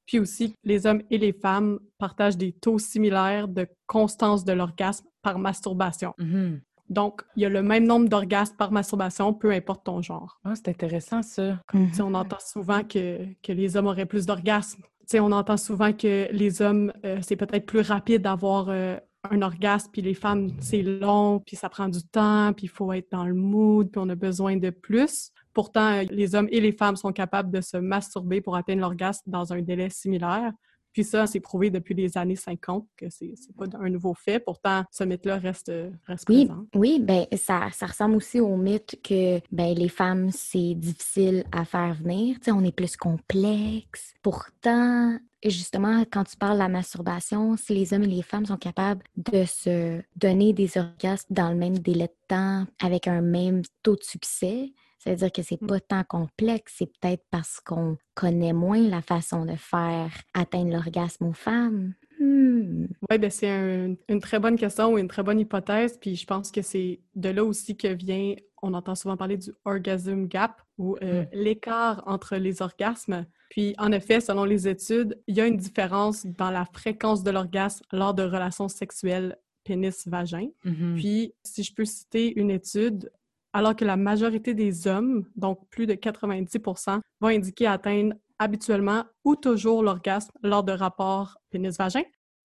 Puis 0.07 0.19
aussi, 0.19 0.56
les 0.63 0.86
hommes 0.88 1.04
et 1.12 1.19
les 1.19 1.34
femmes 1.34 1.80
partagent 2.00 2.38
des 2.38 2.52
taux 2.52 2.80
similaires 2.80 3.48
de 3.48 3.68
constance 3.86 4.44
de 4.44 4.54
l'orgasme 4.54 5.06
par 5.22 5.38
masturbation. 5.38 6.13
Donc, 6.89 7.21
il 7.36 7.44
y 7.44 7.45
a 7.45 7.50
le 7.50 7.62
même 7.62 7.86
nombre 7.86 8.09
d'orgasmes 8.09 8.56
par 8.57 8.71
masturbation, 8.71 9.33
peu 9.33 9.51
importe 9.51 9.86
ton 9.86 10.01
genre. 10.01 10.39
Ah, 10.44 10.53
c'est 10.56 10.69
intéressant 10.69 11.21
ça. 11.21 11.59
Mhm. 11.74 11.89
Tu 11.89 11.95
sais, 11.95 12.01
on 12.01 12.13
entend 12.13 12.39
souvent 12.39 12.83
que, 12.83 13.19
que 13.44 13.51
les 13.51 13.77
hommes 13.77 13.88
auraient 13.88 14.07
plus 14.07 14.25
d'orgasmes. 14.25 14.81
Tu 14.81 15.06
sais, 15.06 15.19
on 15.19 15.31
entend 15.31 15.57
souvent 15.57 15.94
que 15.94 16.27
les 16.31 16.62
hommes, 16.62 16.91
euh, 17.06 17.19
c'est 17.21 17.36
peut-être 17.36 17.65
plus 17.65 17.81
rapide 17.81 18.24
d'avoir 18.24 18.69
euh, 18.69 18.97
un 19.30 19.41
orgasme, 19.41 19.89
puis 19.91 20.01
les 20.01 20.13
femmes, 20.13 20.50
c'est 20.59 20.81
long, 20.81 21.39
puis 21.39 21.56
ça 21.56 21.69
prend 21.69 21.89
du 21.89 22.01
temps, 22.03 22.53
puis 22.53 22.65
il 22.65 22.69
faut 22.69 22.92
être 22.94 23.12
dans 23.12 23.25
le 23.25 23.33
mood, 23.33 23.89
puis 23.92 24.01
on 24.03 24.09
a 24.09 24.15
besoin 24.15 24.57
de 24.57 24.69
plus. 24.69 25.31
Pourtant, 25.53 25.92
euh, 25.92 26.03
les 26.09 26.35
hommes 26.35 26.47
et 26.51 26.62
les 26.62 26.71
femmes 26.71 26.95
sont 26.95 27.12
capables 27.12 27.51
de 27.51 27.62
se 27.62 27.77
masturber 27.77 28.42
pour 28.42 28.56
atteindre 28.56 28.81
l'orgasme 28.81 29.30
dans 29.30 29.51
un 29.53 29.62
délai 29.62 29.89
similaire. 29.89 30.53
Puis 30.94 31.03
ça, 31.03 31.27
c'est 31.27 31.39
prouvé 31.39 31.69
depuis 31.69 31.94
les 31.94 32.18
années 32.18 32.36
50 32.36 32.88
que 32.97 33.09
c'est 33.09 33.33
pas 33.57 33.65
un 33.80 33.89
nouveau 33.89 34.13
fait. 34.13 34.39
Pourtant, 34.39 34.83
ce 34.91 35.03
mythe-là 35.03 35.38
reste, 35.38 35.71
reste 36.06 36.27
Oui, 36.30 36.45
présent. 36.45 36.65
oui, 36.75 37.00
ben 37.00 37.25
ça, 37.38 37.68
ça 37.71 37.86
ressemble 37.86 38.15
aussi 38.15 38.39
au 38.39 38.56
mythe 38.57 39.00
que 39.03 39.39
ben, 39.51 39.74
les 39.75 39.89
femmes, 39.89 40.30
c'est 40.31 40.74
difficile 40.75 41.44
à 41.51 41.65
faire 41.65 41.94
venir. 41.94 42.38
Tu 42.39 42.45
sais, 42.45 42.51
on 42.51 42.63
est 42.63 42.75
plus 42.75 42.95
complexe. 42.97 44.13
Pourtant, 44.21 45.18
justement, 45.45 46.03
quand 46.12 46.24
tu 46.24 46.38
parles 46.38 46.56
de 46.56 46.59
la 46.63 46.69
masturbation, 46.69 47.56
si 47.57 47.74
les 47.74 47.94
hommes 47.94 48.03
et 48.03 48.07
les 48.07 48.21
femmes 48.21 48.45
sont 48.45 48.57
capables 48.57 49.03
de 49.15 49.45
se 49.45 50.01
donner 50.15 50.53
des 50.53 50.77
orgasmes 50.77 51.27
dans 51.33 51.50
le 51.50 51.56
même 51.56 51.80
délai 51.80 52.07
de 52.07 52.15
temps, 52.27 52.65
avec 52.81 53.07
un 53.07 53.21
même 53.21 53.62
taux 53.83 53.95
de 53.95 54.03
succès, 54.03 54.74
ça 55.00 55.10
veut 55.12 55.16
dire 55.16 55.31
que 55.31 55.42
c'est 55.42 55.62
Mm. 55.62 55.68
pas 55.68 55.80
tant 55.80 56.04
complexe, 56.04 56.75
c'est 56.78 56.92
peut-être 57.00 57.24
parce 57.31 57.60
qu'on 57.60 57.98
connaît 58.16 58.54
moins 58.54 58.80
la 58.88 59.01
façon 59.01 59.46
de 59.46 59.56
faire 59.56 60.12
atteindre 60.34 60.72
l'orgasme 60.74 61.26
aux 61.26 61.33
femmes. 61.33 61.94
Hmm. 62.19 62.85
Oui, 63.09 63.18
ben 63.18 63.31
c'est 63.31 63.50
un- 63.50 63.95
une 64.09 64.19
très 64.19 64.40
bonne 64.40 64.57
question 64.57 64.94
ou 64.94 64.97
une 64.97 65.07
très 65.07 65.23
bonne 65.23 65.40
hypothèse. 65.40 65.97
Puis 66.00 66.16
je 66.18 66.26
pense 66.26 66.52
que 66.52 66.62
c'est 66.62 67.00
de 67.16 67.30
là 67.30 67.44
aussi 67.45 67.78
que 67.78 67.88
vient, 67.88 68.35
on 68.62 68.73
entend 68.73 68.94
souvent 68.95 69.16
parler 69.16 69.38
du 69.38 69.52
orgasm 69.64 70.28
gap 70.28 70.62
ou 70.78 70.97
euh, 71.02 71.23
Mm. 71.23 71.28
l'écart 71.31 72.04
entre 72.06 72.35
les 72.35 72.62
orgasmes. 72.62 73.26
Puis 73.50 73.73
en 73.78 73.94
effet, 73.94 74.19
selon 74.19 74.44
les 74.44 74.68
études, 74.68 75.18
il 75.28 75.38
y 75.38 75.42
a 75.42 75.47
une 75.47 75.56
différence 75.57 76.26
dans 76.26 76.52
la 76.52 76.66
fréquence 76.66 77.23
de 77.23 77.31
l'orgasme 77.31 77.85
lors 77.94 78.14
de 78.14 78.23
relations 78.23 78.68
sexuelles 78.68 79.38
pénis-vagin. 79.64 80.50
Mhm. 80.66 80.95
Puis 80.97 81.33
si 81.44 81.64
je 81.64 81.73
peux 81.73 81.85
citer 81.85 82.38
une 82.40 82.50
étude, 82.52 83.09
alors 83.53 83.75
que 83.75 83.85
la 83.85 83.97
majorité 83.97 84.53
des 84.53 84.87
hommes, 84.87 85.25
donc 85.35 85.68
plus 85.69 85.87
de 85.87 85.94
90% 85.94 86.99
vont 87.21 87.27
indiquer 87.27 87.68
atteindre 87.68 88.13
habituellement 88.37 89.03
ou 89.25 89.35
toujours 89.35 89.83
l'orgasme 89.83 90.31
lors 90.44 90.63
de 90.63 90.71
rapports 90.71 91.37
pénis-vagin, 91.49 92.03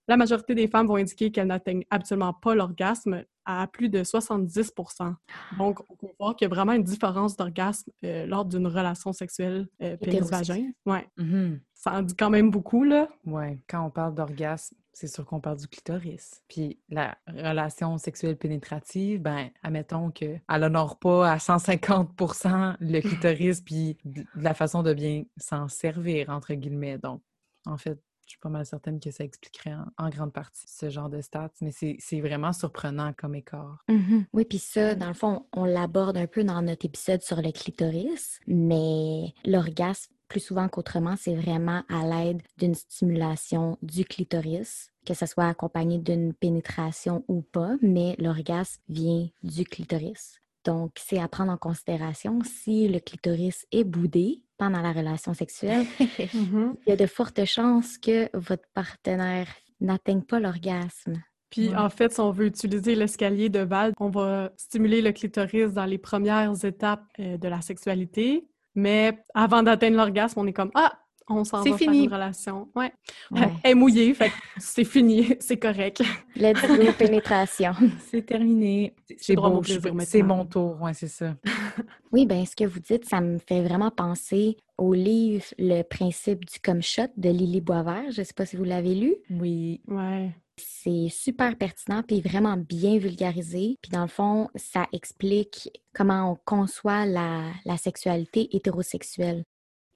la 0.08 0.16
majorité 0.16 0.54
des 0.54 0.68
femmes 0.68 0.86
vont 0.86 0.96
indiquer 0.96 1.30
qu'elles 1.30 1.46
n'atteignent 1.46 1.84
absolument 1.90 2.32
pas 2.34 2.54
l'orgasme 2.54 3.24
à 3.46 3.66
plus 3.66 3.88
de 3.88 4.02
70% 4.02 5.14
Donc, 5.58 5.80
on 5.90 5.96
peut 5.96 6.08
voir 6.18 6.34
qu'il 6.36 6.46
y 6.46 6.50
a 6.50 6.54
vraiment 6.54 6.72
une 6.72 6.82
différence 6.82 7.36
d'orgasme 7.36 7.90
euh, 8.04 8.26
lors 8.26 8.44
d'une 8.44 8.66
relation 8.66 9.12
sexuelle 9.12 9.66
euh, 9.82 9.96
pénis-vagin. 9.98 10.70
Ouais, 10.86 11.06
Mhm. 11.18 11.60
ça 11.74 11.92
en 11.92 12.02
dit 12.02 12.14
quand 12.16 12.30
même 12.30 12.50
beaucoup, 12.50 12.84
là. 12.84 13.08
Ouais, 13.26 13.60
quand 13.68 13.84
on 13.86 13.90
parle 13.90 14.14
d'orgasme, 14.14 14.76
c'est 14.94 15.08
sûr 15.08 15.24
qu'on 15.24 15.40
parle 15.40 15.58
du 15.58 15.68
clitoris. 15.68 16.42
Puis 16.48 16.78
la 16.88 17.16
relation 17.26 17.98
sexuelle 17.98 18.36
pénétrative, 18.36 19.20
ben, 19.20 19.50
admettons 19.62 20.10
qu'elle 20.10 20.40
honore 20.48 20.98
pas 20.98 21.32
à 21.32 21.36
150% 21.36 22.76
le 22.80 23.00
clitoris, 23.00 23.60
puis 23.60 23.98
la 24.34 24.54
façon 24.54 24.82
de 24.82 24.94
bien 24.94 25.24
s'en 25.36 25.68
servir, 25.68 26.30
entre 26.30 26.54
guillemets. 26.54 26.98
Donc, 26.98 27.20
en 27.66 27.76
fait, 27.76 27.98
je 28.26 28.30
suis 28.30 28.38
pas 28.38 28.48
mal 28.48 28.64
certaine 28.64 29.00
que 29.00 29.10
ça 29.10 29.24
expliquerait 29.24 29.74
en, 29.98 30.08
grande 30.08 30.32
partie 30.32 30.64
ce 30.66 30.88
genre 30.88 31.10
de 31.10 31.20
stats, 31.20 31.52
mais 31.60 31.72
c'est 31.72 32.20
vraiment 32.20 32.52
surprenant 32.52 33.12
comme 33.12 33.34
écart. 33.34 33.84
Mhm. 33.88 34.26
Oui, 34.32 34.44
puis 34.44 34.58
ça, 34.58 34.94
dans 34.94 35.08
le 35.08 35.14
fond, 35.14 35.46
on 35.52 35.64
l'aborde 35.64 36.16
un 36.16 36.26
peu 36.26 36.44
dans 36.44 36.62
notre 36.62 36.86
épisode 36.86 37.22
sur 37.22 37.42
le 37.42 37.52
clitoris, 37.52 38.40
mais 38.46 39.34
l'orgasme, 39.44 40.12
plus 40.34 40.40
souvent 40.40 40.66
qu'autrement, 40.68 41.14
c'est 41.16 41.36
vraiment 41.36 41.82
à 41.88 42.04
l'aide 42.04 42.42
d'une 42.58 42.74
stimulation 42.74 43.78
du 43.82 44.04
clitoris, 44.04 44.88
que 45.06 45.14
ce 45.14 45.26
soit 45.26 45.46
accompagné 45.46 45.98
d'une 45.98 46.34
pénétration 46.34 47.24
ou 47.28 47.42
pas, 47.42 47.76
mais 47.82 48.16
l'orgasme 48.18 48.80
vient 48.88 49.28
du 49.44 49.64
clitoris. 49.64 50.40
Donc, 50.64 50.90
c'est 50.96 51.20
à 51.20 51.28
prendre 51.28 51.52
en 51.52 51.56
considération 51.56 52.40
si 52.42 52.88
le 52.88 52.98
clitoris 52.98 53.64
est 53.70 53.84
boudé 53.84 54.42
pendant 54.58 54.80
la 54.80 54.92
relation 54.92 55.34
sexuelle. 55.34 55.86
Mhm. 56.34 56.74
Il 56.84 56.90
y 56.90 56.92
a 56.92 56.96
de 56.96 57.06
fortes 57.06 57.44
chances 57.44 57.96
que 57.96 58.28
votre 58.36 58.66
partenaire 58.74 59.46
n'atteigne 59.80 60.22
pas 60.22 60.40
l'orgasme. 60.40 61.22
Puis 61.50 61.68
Ouais. 61.68 61.76
en 61.76 61.90
fait, 61.90 62.12
si 62.12 62.18
on 62.20 62.32
veut 62.32 62.46
utiliser 62.46 62.96
l'escalier 62.96 63.48
de 63.50 63.60
Val, 63.60 63.92
on 64.00 64.08
va 64.10 64.50
stimuler 64.56 65.00
le 65.00 65.12
clitoris 65.12 65.72
dans 65.72 65.84
les 65.84 65.98
premières 65.98 66.64
étapes 66.64 67.04
euh, 67.20 67.36
de 67.36 67.46
la 67.48 67.60
sexualité, 67.60 68.48
mais 68.74 69.18
avant 69.34 69.62
d'atteindre 69.62 69.96
l'orgasme, 69.96 70.40
on 70.40 70.46
est 70.46 70.52
comme 70.52 70.70
ah, 70.74 70.92
on 71.26 71.42
s'en 71.44 71.62
C'est 71.62 71.70
va 71.70 71.78
faire 71.78 71.90
fini. 71.90 72.04
une 72.04 72.12
relation. 72.12 72.68
Ouais. 72.74 72.92
Ouais. 73.30 73.50
Elle 73.62 73.70
est 73.70 73.74
mouillée, 73.74 74.12
fait 74.12 74.28
que 74.28 74.34
c'est 74.58 74.84
fini, 74.84 75.34
c'est 75.40 75.56
correct. 75.56 76.02
Let's 76.36 76.60
go, 76.66 76.92
pénétration. 76.98 77.72
C'est 78.10 78.26
terminé. 78.26 78.94
Je- 79.08 79.34
plaisir 79.34 79.92
C'est 80.00 80.22
mon 80.22 80.44
tour, 80.44 80.80
ouais, 80.82 80.92
c'est 80.94 81.08
ça. 81.08 81.34
Oui, 82.12 82.26
bien, 82.26 82.44
ce 82.44 82.54
que 82.54 82.64
vous 82.64 82.78
dites, 82.78 83.06
ça 83.06 83.20
me 83.20 83.38
fait 83.38 83.60
vraiment 83.62 83.90
penser 83.90 84.56
au 84.78 84.92
livre 84.94 85.44
Le 85.58 85.82
principe 85.82 86.44
du 86.44 86.60
comme 86.60 86.80
shot 86.80 87.08
de 87.16 87.28
Lily 87.30 87.60
Boisvert. 87.60 88.12
Je 88.12 88.20
ne 88.20 88.24
sais 88.24 88.34
pas 88.34 88.46
si 88.46 88.56
vous 88.56 88.62
l'avez 88.62 88.94
lu. 88.94 89.16
Oui. 89.30 89.80
Ouais. 89.88 90.30
C'est 90.56 91.08
super 91.10 91.56
pertinent 91.56 92.02
puis 92.02 92.20
vraiment 92.20 92.56
bien 92.56 92.98
vulgarisé. 92.98 93.76
Puis 93.82 93.90
dans 93.90 94.02
le 94.02 94.08
fond, 94.08 94.48
ça 94.54 94.86
explique 94.92 95.70
comment 95.94 96.30
on 96.32 96.36
conçoit 96.44 97.06
la, 97.06 97.50
la 97.64 97.76
sexualité 97.76 98.54
hétérosexuelle. 98.56 99.44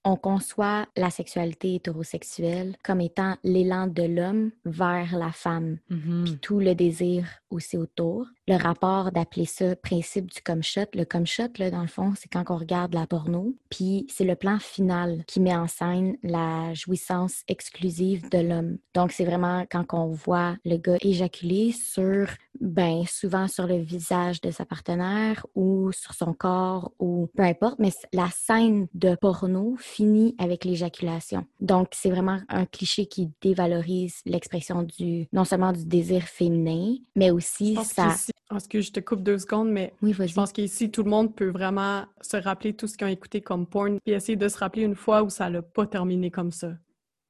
On 0.05 0.17
conçoit 0.17 0.87
la 0.97 1.11
sexualité 1.11 1.75
hétérosexuelle 1.75 2.77
comme 2.85 3.01
étant 3.01 3.37
l'élan 3.45 3.87
de 3.89 4.03
l'homme 4.05 4.53
vers 4.65 5.17
la 5.17 5.33
femme, 5.33 5.79
Mhm. 5.91 6.25
puis 6.25 6.39
tout 6.39 6.61
le 6.61 6.75
désir 6.75 7.27
aussi 7.51 7.77
autour. 7.77 8.27
Le 8.49 8.57
rapport 8.57 9.13
d'appeler 9.13 9.45
ça 9.45 9.77
principe 9.77 10.31
du 10.31 10.41
comme 10.41 10.63
shot. 10.63 10.87
Le 10.95 11.05
comme 11.05 11.27
shot, 11.27 11.51
là, 11.59 11.71
dans 11.71 11.83
le 11.83 11.87
fond, 11.87 12.15
c'est 12.17 12.31
quand 12.31 12.45
on 12.49 12.57
regarde 12.57 12.95
la 12.95 13.07
porno, 13.07 13.55
puis 13.69 14.07
c'est 14.09 14.25
le 14.25 14.37
plan 14.37 14.59
final 14.59 15.23
qui 15.27 15.39
met 15.39 15.55
en 15.55 15.67
scène 15.67 16.17
la 16.23 16.73
jouissance 16.73 17.43
exclusive 17.47 18.31
de 18.31 18.39
l'homme. 18.39 18.79
Donc, 18.95 19.13
c'est 19.13 19.27
vraiment 19.27 19.67
quand 19.71 19.85
on 19.93 20.07
voit 20.07 20.57
le 20.65 20.79
gars 20.79 20.97
éjaculer 21.03 21.73
sur, 21.73 22.31
ben, 22.59 23.05
souvent 23.07 23.49
sur 23.49 23.67
le 23.67 23.77
visage 23.77 24.41
de 24.41 24.51
sa 24.51 24.65
partenaire 24.65 25.45
ou 25.55 25.93
sur 25.93 26.15
son 26.15 26.33
corps 26.33 26.93
ou 26.99 27.29
peu 27.37 27.43
importe, 27.43 27.79
mais 27.79 27.93
la 28.15 28.31
scène 28.31 28.87
de 28.95 29.15
porno 29.15 29.77
finit 29.79 30.35
avec 30.39 30.65
l'éjaculation. 30.65 31.45
Donc, 31.61 31.89
c'est 31.93 32.11
vraiment 32.11 32.41
un 32.49 32.65
cliché 32.65 33.05
qui 33.05 33.31
dévalorise 33.43 34.23
l'expression 34.25 34.85
du, 34.85 35.29
non 35.35 35.45
seulement 35.45 35.73
du 35.75 35.85
désir 35.85 36.23
féminin, 36.23 36.97
mais 37.15 37.31
aussi 37.31 37.77
ça. 37.85 38.15
Est-ce 38.57 38.69
que 38.69 38.81
je 38.81 38.93
te 38.93 39.01
coupe 39.01 39.23
deux 39.23 39.39
secondes, 39.39 39.71
mais 39.71 39.93
Oui, 40.03 40.13
je 40.13 40.35
pense 40.35 40.53
qu'ici, 40.53 40.91
tout 40.91 41.03
le 41.03 41.11
monde 41.11 41.35
peut 41.35 41.51
vraiment 41.51 42.05
se 42.21 42.37
rappeler 42.37 42.73
tout 42.73 42.87
ce 42.87 42.97
qu'ils 42.97 43.07
ont 43.07 43.11
écouté 43.11 43.41
comme 43.41 43.67
porn, 43.67 43.99
puis 44.01 44.15
essayer 44.15 44.37
de 44.37 44.49
se 44.49 44.59
rappeler 44.59 44.83
une 44.83 44.95
fois 44.95 45.23
où 45.23 45.31
ça 45.31 45.51
l'a 45.51 45.63
pas 45.63 45.87
terminé 45.87 46.31
comme 46.31 46.53
ça. 46.53 46.73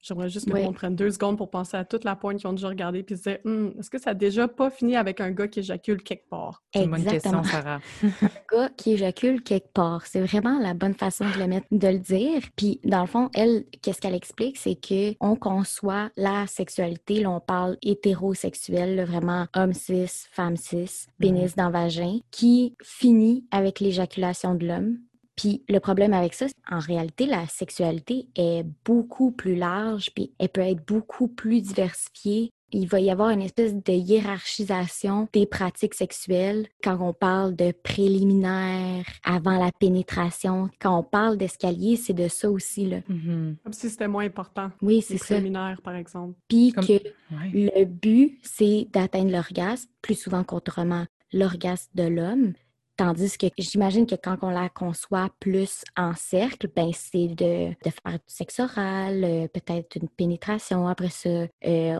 J'aimerais 0.01 0.29
juste 0.29 0.49
que 0.49 0.55
Oui. 0.55 0.73
prenne 0.73 0.95
deux 0.95 1.11
secondes 1.11 1.37
pour 1.37 1.51
penser 1.51 1.77
à 1.77 1.85
toute 1.85 2.05
la 2.05 2.15
porn 2.17 2.37
qu'ils 2.37 2.47
ont 2.47 2.53
déjà 2.53 2.69
regardé, 2.69 3.03
puis 3.03 3.17
se 3.17 3.23
dire, 3.25 3.39
Hum, 3.45 3.73
est-ce 3.79 3.91
que 3.91 3.99
ça 4.01 4.11
a 4.11 4.15
déjà 4.15 4.47
pas 4.49 4.71
fini 4.71 4.95
avec 4.97 5.21
un 5.21 5.31
gars 5.33 5.49
qui 5.49 5.59
éjacule 5.61 6.03
quelque 6.03 6.29
part? 6.29 6.63
C'est 6.73 6.85
une 6.85 6.91
bonne 6.91 7.01
Exactement. 7.01 7.43
question, 7.43 7.59
Sarah. 7.59 7.81
gars 8.53 8.69
qui 8.77 8.93
éjacule 8.93 9.43
quelque 9.43 9.73
part. 9.73 10.07
C'est 10.07 10.21
vraiment 10.21 10.59
la 10.61 10.75
bonne 10.75 10.95
façon 10.95 11.25
de 11.29 11.39
le 11.39 11.47
mettre, 11.49 11.67
de 11.73 11.89
le 11.89 11.99
dire. 11.99 12.43
Puis 12.57 12.81
dans 12.85 13.01
le 13.01 13.07
fond, 13.07 13.29
elle, 13.35 13.65
qu'est-ce 13.83 14.01
qu'elle 14.01 14.15
explique, 14.15 14.57
c'est 14.57 14.77
que 14.77 15.15
on 15.21 15.35
conçoit 15.37 16.11
la 16.17 16.47
sexualité, 16.47 17.21
là, 17.21 17.31
on 17.31 17.41
parle 17.41 17.77
hétérosexuel, 17.83 18.97
là, 18.97 19.05
vraiment 19.05 19.47
homme 19.57 19.73
cis, 19.73 20.07
femme 20.31 20.57
cis, 20.57 21.07
pénis 21.19 21.55
dans 21.57 21.71
vagin, 21.71 22.19
qui 22.31 22.75
finit 22.83 23.45
avec 23.51 23.81
l'éjaculation 23.81 24.55
de 24.55 24.67
l'homme. 24.67 24.99
Puis 25.39 25.63
le 25.69 25.79
problème 25.79 26.13
avec 26.13 26.35
ça, 26.35 26.49
c'est- 26.49 26.55
en 26.75 26.81
réalité, 26.81 27.25
la 27.25 27.47
sexualité 27.47 28.27
est 28.37 28.67
beaucoup 28.85 29.31
plus 29.31 29.55
large, 29.55 30.11
puis 30.15 30.33
elle 30.39 30.49
peut 30.51 30.61
être 30.61 30.85
beaucoup 30.87 31.29
plus 31.29 31.63
diversifiée. 31.63 32.51
Il 32.71 32.87
va 32.87 33.01
y 33.01 33.11
avoir 33.11 33.31
une 33.31 33.41
espèce 33.41 33.75
de 33.75 33.93
hiérarchisation 33.93 35.27
des 35.33 35.47
pratiques 35.47 35.95
sexuelles 35.95 36.67
quand 36.85 36.99
on 37.01 37.15
parle 37.15 37.57
de 37.57 37.73
préliminaire, 37.73 39.05
avant 39.25 39.59
la 39.59 39.71
pénétration. 39.73 40.69
Quand 40.81 40.99
on 40.99 41.03
parle 41.03 41.37
d'escalier, 41.39 41.97
c'est 41.97 42.13
de 42.13 42.29
ça 42.29 42.51
aussi. 42.51 42.87
Là. 42.87 42.99
Mhm. 43.09 43.57
Comme 43.65 43.73
si 43.73 43.89
c'était 43.89 44.09
moins 44.09 44.25
important. 44.27 44.71
Oui, 44.83 45.01
c'est 45.03 45.17
ça. 45.19 45.27
préliminaires, 45.37 45.81
par 45.83 45.95
exemple. 45.95 46.35
Puis 46.49 46.73
Comme- 46.73 46.85
que 46.85 46.93
Ouais. 46.93 47.51
le 47.79 47.85
but, 47.85 48.39
c'est 48.43 48.87
d'atteindre 48.93 49.31
l'orgasme, 49.33 49.89
plus 50.03 50.15
souvent 50.15 50.45
qu'autrement 50.45 51.07
l'orgasme 51.33 51.91
de 51.95 52.05
l'homme. 52.05 52.53
Tandis 52.99 53.39
que 53.39 53.47
j'imagine 53.57 54.07
que 54.07 54.17
quand 54.17 54.39
on 54.43 54.51
la 54.51 54.69
conçoit 54.69 55.31
plus 55.39 55.85
en 55.97 56.15
cercle, 56.15 56.69
ben 56.75 56.91
c'est 56.93 57.29
de, 57.29 57.69
de 57.69 57.91
faire 57.91 58.15
du 58.15 58.19
sexe 58.27 58.59
oral, 58.59 59.23
euh, 59.23 59.47
peut-être 59.47 59.95
une 59.95 60.09
pénétration. 60.09 60.89
Après 60.89 61.09
ça, 61.09 61.29
euh, 61.29 61.49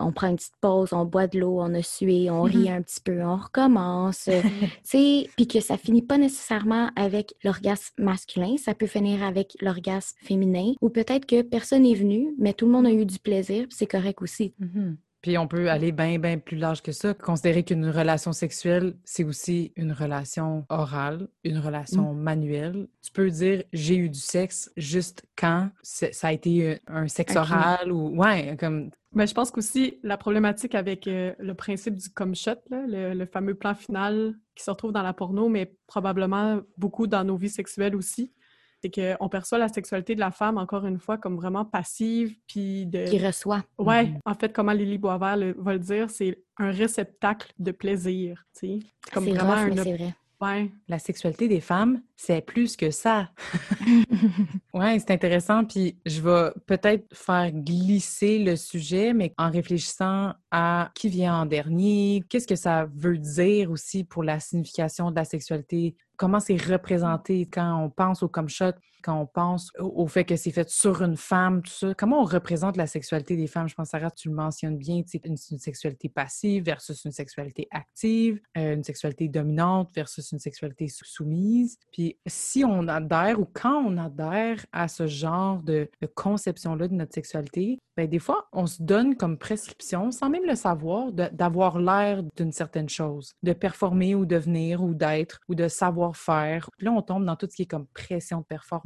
on 0.01 0.11
prend 0.11 0.27
une 0.27 0.35
petite 0.35 0.57
pause, 0.59 0.91
on 0.91 1.05
boit 1.05 1.27
de 1.27 1.39
l'eau, 1.39 1.61
on 1.61 1.73
a 1.73 1.81
sué, 1.81 2.29
on 2.29 2.41
rit 2.41 2.69
un 2.69 2.81
petit 2.81 2.99
peu, 2.99 3.23
on 3.23 3.37
recommence. 3.37 4.25
tu 4.29 4.69
sais, 4.83 5.29
puis 5.37 5.47
que 5.47 5.61
ça 5.61 5.77
finit 5.77 6.01
pas 6.01 6.17
nécessairement 6.17 6.91
avec 6.97 7.33
l'orgasme 7.45 7.93
masculin, 7.97 8.57
ça 8.57 8.73
peut 8.73 8.85
finir 8.85 9.23
avec 9.23 9.55
l'orgasme 9.61 10.17
féminin, 10.21 10.73
ou 10.81 10.89
peut-être 10.89 11.25
que 11.25 11.43
personne 11.43 11.83
n'est 11.83 11.95
venu, 11.95 12.35
mais 12.37 12.51
tout 12.51 12.65
le 12.65 12.73
monde 12.73 12.87
a 12.87 12.91
eu 12.91 13.05
du 13.05 13.19
plaisir, 13.19 13.67
c'est 13.69 13.87
correct 13.87 14.21
aussi. 14.21 14.53
Mhm. 14.59 14.97
Puis 15.21 15.37
on 15.37 15.47
peut 15.47 15.69
aller 15.69 15.91
bien, 15.91 16.17
bien 16.17 16.37
plus 16.37 16.57
large 16.57 16.81
que 16.81 16.91
ça. 16.91 17.13
Considérer 17.13 17.63
qu'une 17.63 17.89
relation 17.89 18.31
sexuelle, 18.31 18.95
c'est 19.03 19.23
aussi 19.23 19.73
une 19.75 19.91
relation 19.91 20.65
orale, 20.69 21.27
une 21.43 21.57
relation 21.57 22.13
manuelle. 22.13 22.87
Tu 23.01 23.11
peux 23.11 23.29
dire 23.29 23.63
j'ai 23.73 23.97
eu 23.97 24.09
du 24.09 24.19
sexe 24.19 24.71
juste 24.77 25.25
quand 25.37 25.69
ça 25.81 26.27
a 26.27 26.31
été 26.31 26.79
un 26.87 27.07
sexe 27.07 27.35
oral 27.35 27.91
ou 27.91 28.15
ouais, 28.17 28.55
comme 28.57 28.91
Mais 29.13 29.27
je 29.27 29.33
pense 29.33 29.51
qu'aussi, 29.51 29.99
la 30.03 30.17
problématique 30.17 30.75
avec 30.75 31.07
euh, 31.07 31.33
le 31.39 31.53
principe 31.53 31.95
du 31.95 32.09
come 32.09 32.35
shot, 32.35 32.51
là, 32.69 32.85
le, 32.87 33.13
le 33.13 33.25
fameux 33.25 33.55
plan 33.55 33.75
final 33.75 34.35
qui 34.55 34.63
se 34.63 34.71
retrouve 34.71 34.91
dans 34.91 35.03
la 35.03 35.13
porno, 35.13 35.49
mais 35.49 35.73
probablement 35.87 36.61
beaucoup 36.77 37.07
dans 37.07 37.23
nos 37.23 37.35
vies 37.35 37.49
sexuelles 37.49 37.95
aussi, 37.95 38.31
c'est 38.81 38.89
qu'on 39.17 39.29
perçoit 39.29 39.57
la 39.57 39.67
sexualité 39.67 40.15
de 40.15 40.19
la 40.19 40.31
femme, 40.31 40.57
encore 40.57 40.85
une 40.85 40.99
fois, 40.99 41.17
comme 41.17 41.35
vraiment 41.35 41.65
passive, 41.65 42.35
puis 42.47 42.85
de... 42.85 43.05
Qui 43.05 43.19
reçoit. 43.25 43.63
Ouais, 43.77 44.05
Mhm. 44.05 44.19
en 44.25 44.33
fait, 44.33 44.53
comment 44.53 44.71
Lily 44.73 44.97
Boisvert 44.97 45.37
le- 45.37 45.55
va 45.57 45.73
le 45.73 45.79
dire, 45.79 46.09
c'est 46.09 46.41
un 46.57 46.71
réceptacle 46.71 47.51
de 47.59 47.71
plaisir, 47.71 48.45
tu 48.59 48.67
sais. 48.67 48.79
Comme 49.13 49.25
C'est 49.25 49.31
vraiment 49.33 49.53
rough, 49.55 49.71
un... 49.71 49.83
mais 49.83 49.95
vrai. 49.97 50.15
Ouais, 50.41 50.71
la 50.87 50.99
sexualité 50.99 51.49
des 51.49 51.59
femmes, 51.59 52.01
c'est 52.15 52.39
plus 52.39 52.77
que 52.77 52.91
ça. 52.91 53.29
Ouais, 54.73 54.97
c'est 54.99 55.11
intéressant. 55.11 55.65
Puis 55.65 55.97
je 56.05 56.21
vais 56.21 56.51
peut-être 56.65 57.05
faire 57.13 57.51
glisser 57.51 58.39
le 58.39 58.55
sujet, 58.55 59.13
mais 59.13 59.33
en 59.37 59.49
réfléchissant 59.51 60.33
à 60.51 60.91
qui 60.95 61.09
vient 61.09 61.41
en 61.41 61.45
dernier, 61.45 62.23
qu'est-ce 62.29 62.47
que 62.47 62.55
ça 62.55 62.87
veut 62.93 63.17
dire 63.17 63.71
aussi 63.71 64.03
pour 64.03 64.23
la 64.23 64.39
signification 64.39 65.11
de 65.11 65.15
la 65.15 65.25
sexualité, 65.25 65.95
comment 66.19 66.41
c'est 66.41 66.57
représenté 66.57 67.47
quand 67.51 67.81
on 67.81 67.89
pense 67.89 68.21
au 68.21 68.27
comme 68.27 68.49
shot, 68.49 68.73
quand 69.01 69.19
on 69.19 69.25
pense 69.25 69.71
au, 69.79 70.07
fait 70.07 70.25
que 70.25 70.35
c'est 70.35 70.51
fait 70.51 70.69
sur 70.69 71.01
une 71.01 71.17
femme, 71.17 71.61
tout 71.61 71.71
ça. 71.71 71.93
Comment 71.93 72.21
on 72.21 72.25
représente 72.25 72.77
la 72.77 72.87
sexualité 72.87 73.35
des 73.35 73.47
femmes? 73.47 73.67
Je 73.67 73.75
pense, 73.75 73.89
Sarah, 73.89 74.11
tu 74.11 74.29
le 74.29 74.35
mentionnes 74.35 74.77
bien, 74.77 75.01
sais, 75.05 75.21
une, 75.25 75.37
sexualité 75.37 76.09
passive 76.09 76.63
versus 76.63 77.03
une 77.05 77.11
sexualité 77.11 77.67
active, 77.71 78.39
euh, 78.57 78.75
une 78.75 78.83
sexualité 78.83 79.27
dominante 79.27 79.89
versus 79.95 80.31
une 80.31 80.39
sexualité 80.39 80.87
sou- 80.87 81.05
soumise. 81.05 81.77
Puis 81.91 82.17
si 82.25 82.63
on 82.65 82.87
adhère 82.87 83.39
ou 83.39 83.45
quand 83.45 83.83
on 83.85 83.97
adhère 83.97 84.65
à 84.71 84.87
ce 84.87 85.07
genre 85.07 85.61
de, 85.63 85.89
de 86.01 86.07
conception-là 86.07 86.87
de 86.87 86.93
notre 86.93 87.13
sexualité, 87.13 87.79
ben 87.99 88.07
des 88.07 88.19
fois, 88.19 88.47
on 88.53 88.65
se 88.65 88.81
donne 88.81 89.15
comme 89.15 89.37
prescription, 89.37 90.11
sans 90.11 90.29
même 90.29 90.45
le 90.45 90.55
savoir, 90.55 91.11
d'avoir 91.11 91.79
l'air 91.79 92.23
d'une 92.37 92.53
certaine 92.53 92.87
chose, 92.87 93.33
de 93.43 93.51
performer 93.51 94.15
ou 94.15 94.25
devenir 94.25 94.81
ou 94.81 94.93
d'être 94.93 95.41
ou 95.49 95.55
de 95.55 95.67
savoir 95.67 96.15
faire. 96.15 96.69
Puis 96.77 96.85
là, 96.85 96.93
on 96.93 97.01
tombe 97.01 97.25
dans 97.25 97.35
tout 97.35 97.47
ce 97.49 97.57
qui 97.57 97.63
est 97.63 97.65
comme 97.65 97.87
pression 97.87 98.39
de 98.39 98.45
performance, 98.45 98.79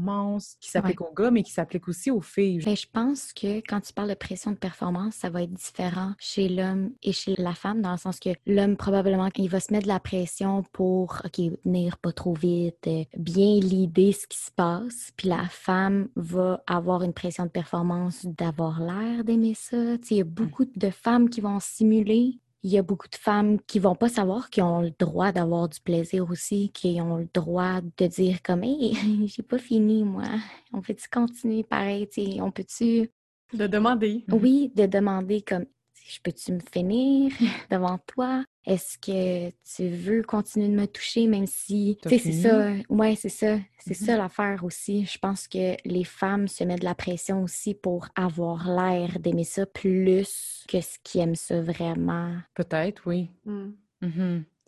qui 0.59 0.69
s'applique 0.69 1.01
aux 1.01 1.13
gars, 1.13 1.31
mais 1.31 1.43
qui 1.43 1.51
s'applique 1.51 1.87
aussi 1.87 2.11
aux 2.11 2.21
filles. 2.21 2.59
Ben, 2.63 2.75
je 2.75 2.87
pense 2.91 3.33
que 3.33 3.57
quand 3.67 3.81
tu 3.81 3.93
parles 3.93 4.09
de 4.09 4.13
pression 4.13 4.51
de 4.51 4.57
performance, 4.57 5.15
ça 5.15 5.29
va 5.29 5.43
être 5.43 5.53
différent 5.53 6.13
chez 6.19 6.49
l'homme 6.49 6.91
et 7.01 7.11
chez 7.11 7.35
la 7.37 7.53
femme, 7.53 7.81
dans 7.81 7.91
le 7.91 7.97
sens 7.97 8.19
que 8.19 8.29
l'homme, 8.45 8.77
probablement, 8.77 9.29
il 9.35 9.49
va 9.49 9.59
se 9.59 9.71
mettre 9.71 9.83
de 9.83 9.89
la 9.89 9.99
pression 9.99 10.63
pour, 10.71 11.21
OK, 11.25 11.39
venir 11.65 11.97
pas 11.97 12.11
trop 12.11 12.33
vite, 12.33 12.87
euh, 12.87 13.03
bien 13.17 13.59
l'idée 13.59 14.11
ce 14.11 14.27
qui 14.27 14.37
se 14.37 14.51
passe. 14.51 15.11
Puis 15.17 15.27
la 15.27 15.47
femme 15.49 16.07
va 16.15 16.63
avoir 16.67 17.03
une 17.03 17.13
pression 17.13 17.45
de 17.45 17.49
performance 17.49 18.25
d'avoir 18.25 18.79
l'air 18.79 19.23
d'aimer 19.23 19.53
ça. 19.55 19.95
Il 20.09 20.17
y 20.17 20.21
a 20.21 20.25
beaucoup 20.25 20.65
de 20.65 20.89
femmes 20.89 21.29
qui 21.29 21.41
vont 21.41 21.59
simuler. 21.59 22.39
Il 22.65 22.71
y 22.71 22.77
a 22.77 22.81
beaucoup 22.81 23.09
de 23.09 23.15
femmes 23.15 23.59
qui 23.61 23.79
vont 23.79 23.95
pas 23.95 24.07
savoir 24.07 24.49
qu'ils 24.49 24.63
ont 24.63 24.81
le 24.81 24.91
droit 24.97 25.31
d'avoir 25.33 25.67
du 25.67 25.81
plaisir 25.81 26.29
aussi, 26.29 26.71
qui 26.71 26.99
ont 27.01 27.17
le 27.17 27.27
droit 27.33 27.81
de 27.97 28.07
dire 28.07 28.41
comme 28.41 28.63
Hey, 28.63 28.93
j'ai 29.27 29.43
pas 29.43 29.57
fini 29.57 30.03
moi. 30.03 30.23
On 30.71 30.81
peut-tu 30.81 31.09
continuer 31.09 31.63
pareil? 31.63 32.07
tu 32.09 32.23
sais, 32.23 32.41
On 32.41 32.51
peut-tu 32.51 33.11
de 33.53 33.67
demander. 33.67 34.25
oui, 34.31 34.71
de 34.75 34.85
demander 34.85 35.41
comme 35.41 35.65
je 36.07 36.19
peux-tu 36.23 36.53
me 36.53 36.59
finir 36.59 37.31
devant 37.71 37.97
toi? 38.07 38.43
Est-ce 38.65 38.97
que 38.97 39.49
tu 39.75 39.87
veux 39.89 40.23
continuer 40.23 40.69
de 40.69 40.73
me 40.75 40.85
toucher 40.87 41.27
même 41.27 41.47
si 41.47 41.97
tu 42.01 42.09
sais 42.09 42.17
c'est 42.19 42.31
ça 42.31 42.71
ouais 42.89 43.15
c'est 43.15 43.29
ça 43.29 43.57
c'est 43.77 43.99
Mhm. 43.99 44.05
ça 44.05 44.17
l'affaire 44.17 44.63
aussi 44.63 45.05
je 45.05 45.17
pense 45.19 45.47
que 45.47 45.75
les 45.85 46.03
femmes 46.05 46.47
se 46.47 46.63
mettent 46.63 46.79
de 46.81 46.85
la 46.85 46.95
pression 46.95 47.43
aussi 47.43 47.73
pour 47.73 48.07
avoir 48.15 48.69
l'air 48.69 49.19
d'aimer 49.19 49.43
ça 49.43 49.65
plus 49.65 50.63
que 50.67 50.79
ce 50.81 50.97
qui 51.03 51.19
aiment 51.19 51.35
ça 51.35 51.61
vraiment 51.61 52.37
Peut-être, 52.53 53.03
oui. 53.05 53.29
Hmm. 53.45 53.71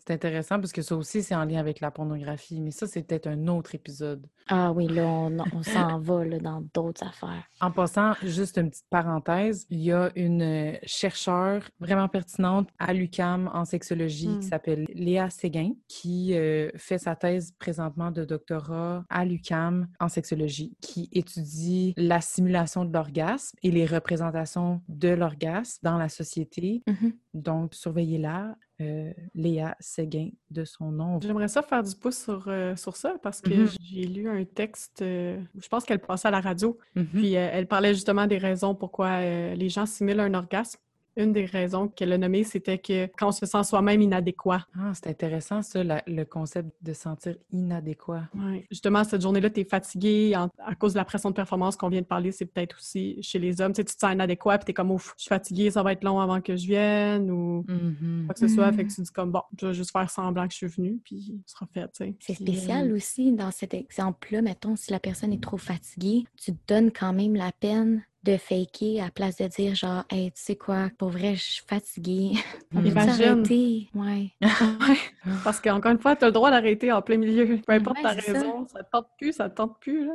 C'est 0.06 0.14
intéressant 0.14 0.60
parce 0.60 0.72
que 0.72 0.82
ça 0.82 0.96
aussi, 0.96 1.22
c'est 1.22 1.34
en 1.34 1.44
lien 1.44 1.58
avec 1.58 1.80
la 1.80 1.90
pornographie. 1.90 2.60
Mais 2.60 2.70
ça, 2.70 2.86
c'est 2.86 3.02
peut-être 3.02 3.26
un 3.26 3.48
autre 3.48 3.74
épisode. 3.74 4.24
ah 4.48 4.70
oui 4.72 4.86
là 4.86 5.04
on, 5.04 5.36
on 5.52 5.62
s'en 5.62 5.98
va 5.98 6.24
là, 6.24 6.38
dans 6.38 6.62
d'autres 6.74 7.04
affaires 7.04 7.42
En 7.60 7.70
passant, 7.72 8.12
juste 8.22 8.56
une 8.58 8.70
petite 8.70 8.86
parenthèse, 8.88 9.66
il 9.70 9.80
y 9.80 9.90
a 9.92 10.10
une 10.14 10.42
euh, 10.42 10.76
chercheure 10.84 11.62
vraiment 11.80 12.08
pertinente 12.08 12.68
à 12.78 12.92
l'UCAM 12.92 13.50
en 13.52 13.64
sexologie 13.64 14.28
Mm. 14.28 14.40
qui 14.40 14.46
s'appelle 14.46 14.84
Léa 14.94 15.30
Séguin, 15.30 15.72
qui 15.88 16.34
euh, 16.34 16.70
fait 16.76 16.98
sa 16.98 17.16
thèse 17.16 17.52
présentement 17.58 18.10
de 18.10 18.24
doctorat 18.24 19.04
à 19.08 19.24
l'UCAM 19.24 19.88
en 20.00 20.08
sexologie, 20.08 20.76
qui 20.80 21.08
étudie 21.12 21.94
la 21.96 22.20
simulation 22.20 22.84
de 22.84 22.92
l'orgasme 22.92 23.56
et 23.62 23.70
les 23.70 23.86
représentations 23.86 24.80
de 24.88 25.08
l'orgasme 25.08 25.78
dans 25.82 25.98
la 25.98 26.08
société. 26.08 26.82
Mhm. 26.86 27.12
Donc, 27.36 27.74
surveillez-la, 27.74 28.56
euh, 28.80 29.12
Léa 29.34 29.76
Séguin 29.78 30.30
de 30.50 30.64
son 30.64 30.90
nom. 30.90 31.20
J'aimerais 31.20 31.48
ça 31.48 31.62
faire 31.62 31.82
du 31.82 31.94
pouce 31.94 32.16
sur, 32.24 32.44
euh, 32.48 32.74
sur 32.76 32.96
ça 32.96 33.16
parce 33.22 33.40
que 33.42 33.50
Mhm. 33.50 33.68
j'ai 33.80 34.04
lu 34.06 34.28
un 34.28 34.44
texte, 34.44 35.02
euh, 35.02 35.38
je 35.60 35.68
pense 35.68 35.84
qu'elle 35.84 35.98
passait 35.98 36.28
à 36.28 36.30
la 36.30 36.40
radio, 36.40 36.78
Mhm. 36.94 37.06
puis 37.12 37.32
elle 37.34 37.66
parlait 37.68 37.94
justement 37.94 38.26
des 38.26 38.38
raisons 38.38 38.74
pourquoi 38.74 39.20
les 39.20 39.68
gens 39.68 39.86
simulent 39.86 40.20
un 40.20 40.34
orgasme. 40.34 40.80
Une 41.16 41.32
des 41.32 41.46
raisons 41.46 41.88
qu'elle 41.88 42.12
a 42.12 42.18
nommées, 42.18 42.44
c'était 42.44 42.78
que 42.78 43.06
quand 43.18 43.28
on 43.28 43.32
se 43.32 43.46
sent 43.46 43.64
soi-même 43.64 44.02
inadéquat. 44.02 44.66
Ah, 44.78 44.92
c'est 44.94 45.06
intéressant, 45.08 45.62
ça, 45.62 45.82
la- 45.82 46.02
le 46.06 46.24
concept 46.24 46.70
de 46.82 46.92
sentir 46.92 47.36
inadéquat. 47.52 48.24
Ouais. 48.34 48.66
Justement, 48.70 49.02
cette 49.02 49.22
journée-là, 49.22 49.48
tu 49.48 49.60
es 49.60 49.64
fatigué 49.64 50.34
en- 50.36 50.50
à 50.58 50.74
cause 50.74 50.92
de 50.92 50.98
la 50.98 51.04
pression 51.06 51.30
de 51.30 51.34
performance 51.34 51.76
qu'on 51.76 51.88
vient 51.88 52.02
de 52.02 52.06
parler. 52.06 52.32
C'est 52.32 52.44
peut-être 52.44 52.76
aussi 52.76 53.16
chez 53.22 53.38
les 53.38 53.60
hommes. 53.60 53.72
Tu 53.72 53.76
sais, 53.80 53.84
tu 53.84 53.94
te 53.94 54.00
sens 54.00 54.12
inadéquat, 54.12 54.58
puis 54.58 54.66
tu 54.66 54.70
es 54.72 54.74
comme, 54.74 54.90
ouf, 54.90 55.14
je 55.16 55.22
suis 55.22 55.28
fatigué, 55.28 55.70
ça 55.70 55.82
va 55.82 55.92
être 55.92 56.04
long 56.04 56.20
avant 56.20 56.40
que 56.40 56.54
je 56.54 56.66
vienne, 56.66 57.30
ou 57.30 57.64
Mhm. 57.66 58.24
quoi 58.26 58.34
que 58.34 58.40
ce 58.40 58.48
soit. 58.48 58.70
Mhm. 58.70 58.76
Fait 58.76 58.84
que 58.84 58.92
tu 58.92 59.00
dis 59.00 59.10
comme, 59.10 59.32
bon, 59.32 59.42
je 59.58 59.66
vais 59.68 59.74
juste 59.74 59.92
faire 59.92 60.10
semblant 60.10 60.46
que 60.46 60.52
je 60.52 60.58
suis 60.58 60.66
venue, 60.66 60.98
puis 61.02 61.40
ce 61.46 61.52
sera 61.54 61.66
fait, 61.72 61.86
tu 61.92 62.04
sais. 62.04 62.14
C'est 62.20 62.34
spécial 62.34 62.90
euh, 62.90 62.96
aussi 62.96 63.32
dans 63.32 63.50
cet 63.50 63.72
exemple-là, 63.72 64.42
mettons, 64.42 64.76
si 64.76 64.90
la 64.92 65.00
personne 65.00 65.32
est 65.32 65.42
trop 65.42 65.56
fatiguée, 65.56 66.24
tu 66.36 66.52
te 66.52 66.58
donnes 66.74 66.90
quand 66.92 67.12
même 67.14 67.34
la 67.36 67.52
peine 67.52 68.02
de 68.26 68.36
faker 68.36 69.00
à 69.06 69.10
place 69.10 69.36
de 69.36 69.46
dire 69.46 69.74
genre 69.74 70.04
Hey, 70.10 70.32
tu 70.32 70.42
sais 70.42 70.56
quoi, 70.56 70.90
pour 70.98 71.10
vrai, 71.10 71.36
je 71.36 71.42
suis 71.42 71.64
fatiguée. 71.66 72.32
On? 72.74 72.80
Ouais. 72.82 74.30
Ouais, 74.86 74.96
parce 75.42 75.60
qu'encore 75.60 75.90
une 75.92 75.98
fois, 75.98 76.14
tu 76.14 76.24
as 76.24 76.28
le 76.28 76.32
droit 76.32 76.50
d'arrêter 76.50 76.92
en 76.92 77.02
plein 77.02 77.16
milieu. 77.16 77.58
Peu 77.66 77.72
importe 77.72 77.96
Ouais, 77.96 78.02
ta 78.02 78.20
ça. 78.20 78.32
raison, 78.32 78.66
ça. 78.68 78.82
te 78.84 78.90
tente 78.90 79.06
plus, 79.18 79.32
ça 79.32 79.48
te 79.48 79.56
tente 79.56 79.78
plus. 79.80 80.06
Là. 80.06 80.14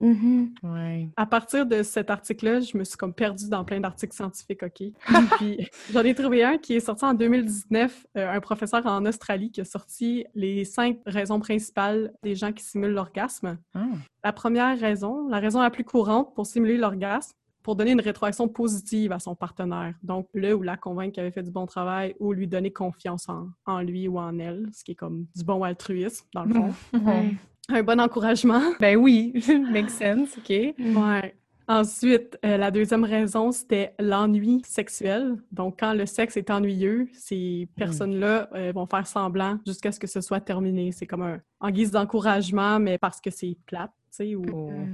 Mhm. 0.00 0.54
Ouais. 0.62 1.08
À 1.16 1.26
partir 1.26 1.66
de 1.66 1.82
cet 1.82 2.10
article-là, 2.10 2.60
je 2.60 2.76
me 2.76 2.84
suis 2.84 2.96
comme 2.96 3.12
perdue 3.14 3.48
dans 3.48 3.64
plein 3.64 3.80
d'articles 3.80 4.14
scientifiques, 4.14 4.62
OK? 4.62 4.82
Puis 5.38 5.68
j'en 5.92 6.02
ai 6.02 6.14
trouvé 6.14 6.44
un 6.44 6.58
qui 6.58 6.74
est 6.74 6.80
sorti 6.80 7.04
en 7.04 7.14
2019, 7.14 8.06
euh, 8.16 8.30
un 8.30 8.40
professeur 8.40 8.86
en 8.86 9.04
Australie 9.06 9.50
qui 9.50 9.60
a 9.60 9.64
sorti 9.64 10.24
les 10.34 10.64
cinq 10.64 10.98
raisons 11.06 11.40
principales 11.40 12.12
des 12.22 12.34
gens 12.34 12.52
qui 12.52 12.62
simulent 12.64 12.92
l'orgasme. 12.92 13.58
Ah. 13.74 13.86
La 14.24 14.32
première 14.32 14.78
raison, 14.78 15.28
la 15.28 15.38
raison 15.40 15.60
la 15.60 15.70
plus 15.70 15.84
courante 15.84 16.34
pour 16.34 16.46
simuler 16.46 16.76
l'orgasme, 16.76 17.32
pour 17.62 17.76
donner 17.76 17.92
une 17.92 18.00
rétroaction 18.00 18.48
positive 18.48 19.12
à 19.12 19.18
son 19.18 19.34
partenaire. 19.34 19.94
Donc, 20.02 20.28
le 20.34 20.54
ou 20.54 20.62
la 20.62 20.76
convaincre 20.76 21.12
qu'il 21.14 21.22
avait 21.22 21.32
fait 21.32 21.42
du 21.42 21.50
bon 21.50 21.66
travail 21.66 22.14
ou 22.18 22.32
lui 22.32 22.46
donner 22.46 22.72
confiance 22.72 23.28
en, 23.28 23.48
en 23.66 23.80
lui 23.80 24.08
ou 24.08 24.18
en 24.18 24.38
elle, 24.38 24.68
ce 24.72 24.84
qui 24.84 24.92
est 24.92 24.96
comme 24.96 25.26
du 25.34 25.44
bon 25.44 25.62
altruisme, 25.62 26.26
dans 26.34 26.44
le 26.44 26.54
fond. 26.54 26.70
Ouais. 27.02 27.34
Un 27.68 27.82
bon 27.82 28.00
encouragement. 28.00 28.62
Ben 28.80 28.96
oui, 28.96 29.32
makes 29.72 29.90
sense, 29.90 30.36
OK. 30.36 30.50
Ouais. 30.50 31.34
Ensuite, 31.68 32.38
euh, 32.44 32.56
la 32.56 32.70
deuxième 32.70 33.04
raison, 33.04 33.52
c'était 33.52 33.94
l'ennui 33.98 34.62
sexuel. 34.64 35.36
Donc, 35.52 35.78
quand 35.78 35.94
le 35.94 36.06
sexe 36.06 36.36
est 36.36 36.50
ennuyeux, 36.50 37.08
ces 37.14 37.68
personnes-là 37.76 38.48
euh, 38.54 38.72
vont 38.74 38.86
faire 38.86 39.06
semblant 39.06 39.58
jusqu'à 39.64 39.92
ce 39.92 40.00
que 40.00 40.08
ce 40.08 40.20
soit 40.20 40.40
terminé. 40.40 40.90
C'est 40.92 41.06
comme 41.06 41.22
un, 41.22 41.40
en 41.60 41.70
guise 41.70 41.92
d'encouragement, 41.92 42.80
mais 42.80 42.98
parce 42.98 43.20
que 43.20 43.30
c'est 43.30 43.56
plate, 43.66 43.92
ou 44.20 44.44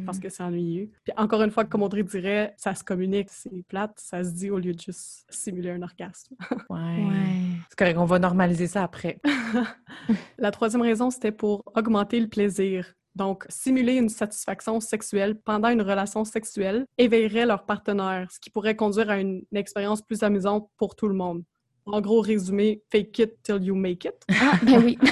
parce 0.07 0.18
que 0.18 0.28
c'est 0.28 0.42
ennuyeux. 0.42 0.90
Puis 1.04 1.12
encore 1.16 1.42
une 1.42 1.50
fois, 1.50 1.64
comme 1.64 1.83
Audrey 1.83 2.02
dirait, 2.02 2.54
ça 2.57 2.74
se 2.74 2.85
communique, 2.85 3.28
c'est 3.31 3.64
plate, 3.68 3.92
ça 3.96 4.22
se 4.24 4.31
dit 4.31 4.50
au 4.50 4.59
lieu 4.59 4.72
de 4.72 4.81
juste 4.81 5.26
simuler 5.28 5.70
un 5.70 5.83
orgasme. 5.83 6.35
Ouais. 6.70 6.78
Ouais. 6.78 7.38
C'est 7.68 7.78
correct, 7.78 7.98
on 7.98 8.04
va 8.04 8.18
normaliser 8.18 8.66
ça 8.66 8.83
après. 8.83 9.20
La 10.38 10.50
troisième 10.50 10.83
raison, 10.83 11.11
c'était 11.11 11.33
pour 11.33 11.64
augmenter 11.74 12.20
le 12.20 12.28
plaisir. 12.28 12.94
Donc, 13.14 13.46
simuler 13.48 13.94
une 13.94 14.09
satisfaction 14.09 14.78
sexuelle 14.81 15.35
pendant 15.40 15.70
une 15.70 15.83
relation 15.83 16.24
sexuelle 16.24 16.87
éveillerait 16.98 17.46
leur 17.46 17.64
partenaire, 17.66 18.31
ce 18.31 18.38
qui 18.38 18.50
pourrait 18.50 18.76
conduire 18.76 19.11
à 19.11 19.18
une, 19.18 19.42
une 19.50 19.59
expérience 19.59 20.02
plus 20.02 20.22
amusante 20.22 20.68
pour 20.76 20.94
tout 20.94 21.09
le 21.09 21.14
monde. 21.14 21.42
En 21.90 22.01
gros, 22.01 22.20
résumé, 22.20 22.83
fake 22.92 23.18
it 23.18 23.42
till 23.42 23.62
you 23.62 23.74
make 23.74 24.05
it. 24.05 24.14
Ah, 24.31 24.59
ben 24.62 24.83
oui. 24.85 24.98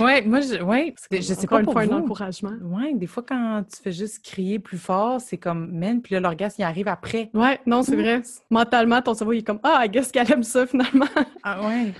Ouais, 0.00 0.22
moi, 0.22 0.40
je, 0.40 0.62
ouais, 0.62 0.94
je 1.10 1.20
sais 1.20 1.46
pas 1.46 1.60
une 1.60 1.64
pour 1.64 1.72
fois, 1.72 1.82
un 1.82 1.92
encouragement. 1.92 2.52
Ouais, 2.62 2.92
des 2.92 3.06
fois, 3.06 3.22
quand 3.26 3.64
tu 3.72 3.80
fais 3.82 3.92
juste 3.92 4.22
crier 4.22 4.58
plus 4.58 4.78
fort, 4.78 5.20
c'est 5.20 5.38
comme, 5.38 5.72
man, 5.72 6.02
puis 6.02 6.14
là, 6.14 6.20
l'orgasme, 6.20 6.56
il 6.58 6.64
arrive 6.64 6.88
après. 6.88 7.30
Ouais, 7.32 7.60
non, 7.66 7.82
c'est 7.82 7.96
vrai. 7.96 8.20
Mentalement, 8.50 9.00
ton 9.00 9.14
cerveau, 9.14 9.32
il 9.32 9.38
est 9.38 9.42
comme 9.42 9.60
Ah, 9.62 9.82
I 9.84 9.88
guess 9.88 10.12
qu'elle 10.12 10.30
aime 10.30 10.42
ça 10.42 10.66
finalement. 10.66 11.06
Ah 11.42 11.66
ouais. 11.66 11.92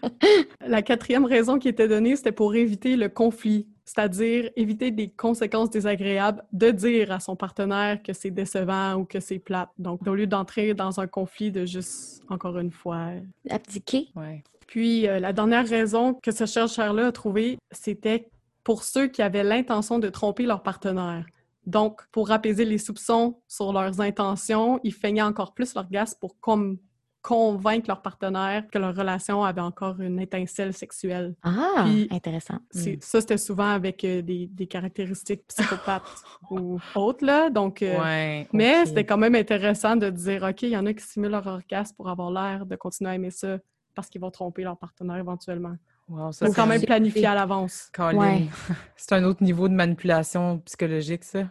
La 0.66 0.80
quatrième 0.82 1.24
raison 1.24 1.58
qui 1.58 1.68
était 1.68 1.88
donnée, 1.88 2.16
c'était 2.16 2.32
pour 2.32 2.54
éviter 2.54 2.96
le 2.96 3.08
conflit, 3.08 3.66
c'est-à-dire 3.84 4.50
éviter 4.56 4.90
des 4.90 5.08
conséquences 5.08 5.70
désagréables 5.70 6.42
de 6.52 6.70
dire 6.70 7.12
à 7.12 7.20
son 7.20 7.36
partenaire 7.36 8.02
que 8.02 8.12
c'est 8.12 8.30
décevant 8.30 8.94
ou 8.94 9.04
que 9.04 9.20
c'est 9.20 9.38
plate. 9.38 9.68
Donc, 9.78 10.06
au 10.06 10.14
lieu 10.14 10.26
d'entrer 10.26 10.74
dans 10.74 11.00
un 11.00 11.06
conflit 11.06 11.50
de 11.50 11.66
juste, 11.66 12.22
encore 12.28 12.58
une 12.58 12.70
fois. 12.70 13.10
Abdiquer. 13.48 14.08
Ouais. 14.16 14.42
Puis, 14.66 15.06
euh, 15.06 15.20
la 15.20 15.32
dernière 15.32 15.68
raison 15.68 16.14
que 16.14 16.32
ce 16.32 16.46
chercheur-là 16.46 17.08
a 17.08 17.12
trouvée, 17.12 17.58
c'était 17.70 18.28
pour 18.62 18.82
ceux 18.82 19.08
qui 19.08 19.20
avaient 19.20 19.44
l'intention 19.44 19.98
de 19.98 20.08
tromper 20.08 20.44
leur 20.44 20.62
partenaire. 20.62 21.26
Donc, 21.66 22.02
pour 22.12 22.30
apaiser 22.30 22.64
les 22.64 22.78
soupçons 22.78 23.38
sur 23.48 23.72
leurs 23.72 24.00
intentions, 24.00 24.80
ils 24.82 24.92
feignaient 24.92 25.22
encore 25.22 25.54
plus 25.54 25.74
l'orgasme 25.74 26.18
pour 26.20 26.38
comme 26.40 26.78
convaincre 27.24 27.86
leur 27.88 28.02
partenaire 28.02 28.64
que 28.70 28.78
leur 28.78 28.94
relation 28.94 29.42
avait 29.42 29.62
encore 29.62 29.98
une 29.98 30.20
étincelle 30.20 30.74
sexuelle. 30.74 31.34
Ah, 31.42 31.84
Puis- 31.86 32.06
intéressant. 32.10 32.58
C'est- 32.70 33.02
Ça, 33.02 33.22
c'était 33.22 33.38
souvent 33.38 33.70
avec 33.70 34.04
euh, 34.04 34.20
des, 34.20 34.46
des 34.46 34.66
caractéristiques 34.66 35.42
psychopathes 35.48 36.02
ou 36.50 36.78
autres, 36.94 37.24
là. 37.24 37.48
Donc, 37.48 37.80
euh, 37.80 37.98
Ouais. 37.98 38.46
mais 38.52 38.84
c'était 38.84 39.04
quand 39.04 39.16
même 39.16 39.34
intéressant 39.34 39.96
de 39.96 40.10
dire, 40.10 40.42
OK, 40.42 40.62
il 40.62 40.68
y 40.68 40.76
en 40.76 40.84
a 40.84 40.92
qui 40.92 41.02
simulent 41.02 41.30
leur 41.30 41.46
orgasme 41.46 41.96
pour 41.96 42.10
avoir 42.10 42.30
l'air 42.30 42.66
de 42.66 42.76
continuer 42.76 43.10
à 43.10 43.14
aimer 43.14 43.30
ça 43.30 43.56
parce 43.94 44.10
qu'ils 44.10 44.20
vont 44.20 44.30
tromper 44.30 44.62
leur 44.62 44.76
partenaire 44.76 45.16
éventuellement. 45.16 45.76
Wow, 46.06 46.32
ça, 46.32 46.44
C'est 46.44 46.52
c'est 46.52 46.56
quand 46.60 46.66
même 46.66 46.82
planifié 46.82 47.24
à 47.24 47.34
l'avance. 47.34 47.90
Ouais. 47.98 48.44
C'est 48.96 49.14
un 49.14 49.24
autre 49.24 49.42
niveau 49.42 49.68
de 49.68 49.72
manipulation 49.74 50.58
psychologique, 50.58 51.24
ça. 51.24 51.44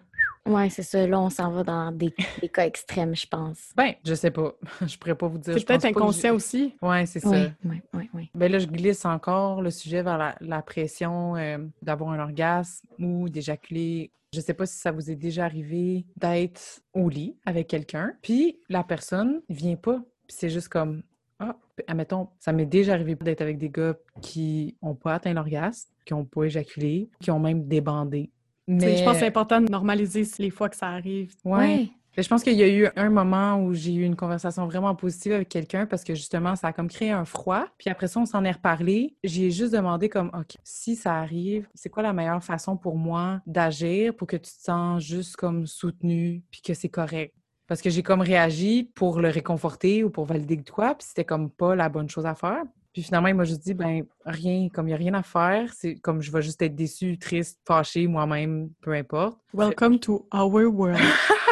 Ouais, 0.45 0.69
c'est 0.69 0.83
ça. 0.83 1.05
Là, 1.07 1.19
on 1.19 1.29
s'en 1.29 1.51
va 1.51 1.63
dans 1.63 1.91
des, 1.91 2.13
des 2.41 2.49
cas 2.49 2.65
extrêmes, 2.65 3.15
je 3.15 3.25
pense. 3.27 3.71
Ben, 3.75 3.93
je 4.05 4.13
sais 4.13 4.31
pas. 4.31 4.53
Je 4.85 4.97
pourrais 4.97 5.15
pas 5.15 5.27
vous 5.27 5.37
dire. 5.37 5.57
C'est 5.57 5.65
peut-être 5.65 5.85
inconscient 5.85 6.35
aussi. 6.35 6.75
Ouais, 6.81 7.05
c'est 7.05 7.19
ça. 7.19 7.29
Oui, 7.29 7.47
oui, 7.63 7.81
oui, 7.93 8.09
oui. 8.13 8.29
Ben 8.35 8.51
là, 8.51 8.59
je 8.59 8.67
glisse 8.67 9.05
encore 9.05 9.61
le 9.61 9.71
sujet 9.71 10.03
vers 10.03 10.17
la, 10.17 10.35
la 10.41 10.61
pression 10.61 11.35
euh, 11.35 11.57
d'avoir 11.81 12.11
un 12.11 12.19
orgasme 12.19 12.87
ou 12.99 13.29
d'éjaculer. 13.29 14.11
Je 14.33 14.41
sais 14.41 14.53
pas 14.53 14.65
si 14.65 14.77
ça 14.77 14.91
vous 14.91 15.11
est 15.11 15.15
déjà 15.15 15.45
arrivé 15.45 16.05
d'être 16.17 16.81
au 16.93 17.07
lit 17.07 17.37
avec 17.45 17.67
quelqu'un, 17.67 18.13
puis 18.21 18.59
la 18.67 18.83
personne 18.83 19.41
vient 19.47 19.75
pas, 19.75 20.01
puis 20.27 20.35
c'est 20.35 20.49
juste 20.49 20.69
comme 20.69 21.03
ah, 21.39 21.55
puis, 21.75 21.85
admettons, 21.87 22.29
ça 22.39 22.51
m'est 22.51 22.65
déjà 22.65 22.93
arrivé 22.93 23.15
d'être 23.15 23.41
avec 23.41 23.57
des 23.57 23.69
gars 23.69 23.95
qui 24.21 24.77
ont 24.81 24.95
pas 24.95 25.15
atteint 25.15 25.33
l'orgasme, 25.33 25.89
qui 26.05 26.13
ont 26.13 26.25
pas 26.25 26.43
éjaculé, 26.43 27.09
qui 27.21 27.31
ont 27.31 27.39
même 27.39 27.67
débandé. 27.67 28.31
Mais 28.67 28.97
Je 28.97 29.03
pense 29.03 29.13
que 29.13 29.19
c'est 29.19 29.27
important 29.27 29.61
de 29.61 29.69
normaliser 29.69 30.25
les 30.39 30.49
fois 30.49 30.69
que 30.69 30.75
ça 30.75 30.87
arrive. 30.87 31.33
Ouais. 31.43 31.89
Mais 32.15 32.21
je 32.21 32.29
pense 32.29 32.43
qu'il 32.43 32.53
y 32.53 32.61
a 32.61 32.67
eu 32.67 32.87
un 32.95 33.09
moment 33.09 33.57
où 33.57 33.73
j'ai 33.73 33.93
eu 33.93 34.03
une 34.03 34.15
conversation 34.15 34.67
vraiment 34.67 34.93
positive 34.93 35.33
avec 35.33 35.49
quelqu'un 35.49 35.87
parce 35.87 36.03
que 36.03 36.13
justement, 36.13 36.55
ça 36.55 36.67
a 36.67 36.73
comme 36.73 36.87
créé 36.87 37.09
un 37.09 37.25
froid. 37.25 37.65
Puis 37.79 37.89
après 37.89 38.07
ça, 38.07 38.19
on 38.19 38.25
s'en 38.25 38.43
est 38.43 38.51
reparlé. 38.51 39.15
J'ai 39.23 39.49
juste 39.49 39.73
demandé 39.73 40.09
comme, 40.09 40.27
OK, 40.27 40.57
si 40.63 40.95
ça 40.95 41.15
arrive, 41.15 41.67
c'est 41.73 41.89
quoi 41.89 42.03
la 42.03 42.13
meilleure 42.13 42.43
façon 42.43 42.77
pour 42.77 42.97
moi 42.97 43.41
d'agir 43.47 44.15
pour 44.15 44.27
que 44.27 44.37
tu 44.37 44.43
te 44.43 44.61
sens 44.61 45.03
juste 45.03 45.35
comme 45.37 45.65
soutenu 45.65 46.43
puis 46.51 46.61
que 46.61 46.75
c'est 46.75 46.89
correct? 46.89 47.33
Parce 47.65 47.81
que 47.81 47.89
j'ai 47.89 48.03
comme 48.03 48.21
réagi 48.21 48.91
pour 48.93 49.19
le 49.19 49.29
réconforter 49.29 50.03
ou 50.03 50.11
pour 50.11 50.25
valider 50.25 50.57
de 50.57 50.69
quoi, 50.69 50.95
puis 50.95 51.07
c'était 51.07 51.25
comme 51.25 51.49
pas 51.49 51.75
la 51.75 51.89
bonne 51.89 52.09
chose 52.09 52.25
à 52.25 52.35
faire. 52.35 52.63
Puis 52.93 53.01
finalement, 53.01 53.27
il 53.27 53.33
m'a 53.33 53.43
juste 53.43 53.63
dit, 53.63 53.73
ben 53.73 54.03
rien, 54.23 54.69
comme 54.71 54.87
il 54.87 54.91
n'y 54.91 54.93
a 54.93 54.97
rien 54.97 55.15
à 55.15 55.23
faire, 55.23 55.73
c'est 55.73 55.95
comme 55.95 56.21
je 56.21 56.31
vais 56.31 56.43
juste 56.43 56.61
être 56.61 56.75
déçue, 56.75 57.17
triste, 57.17 57.59
fâchée 57.67 58.05
moi-même, 58.05 58.69
peu 58.81 58.93
importe. 58.93 59.39
Welcome 59.51 59.99
to 60.01 60.27
our 60.31 60.47
world. 60.47 61.01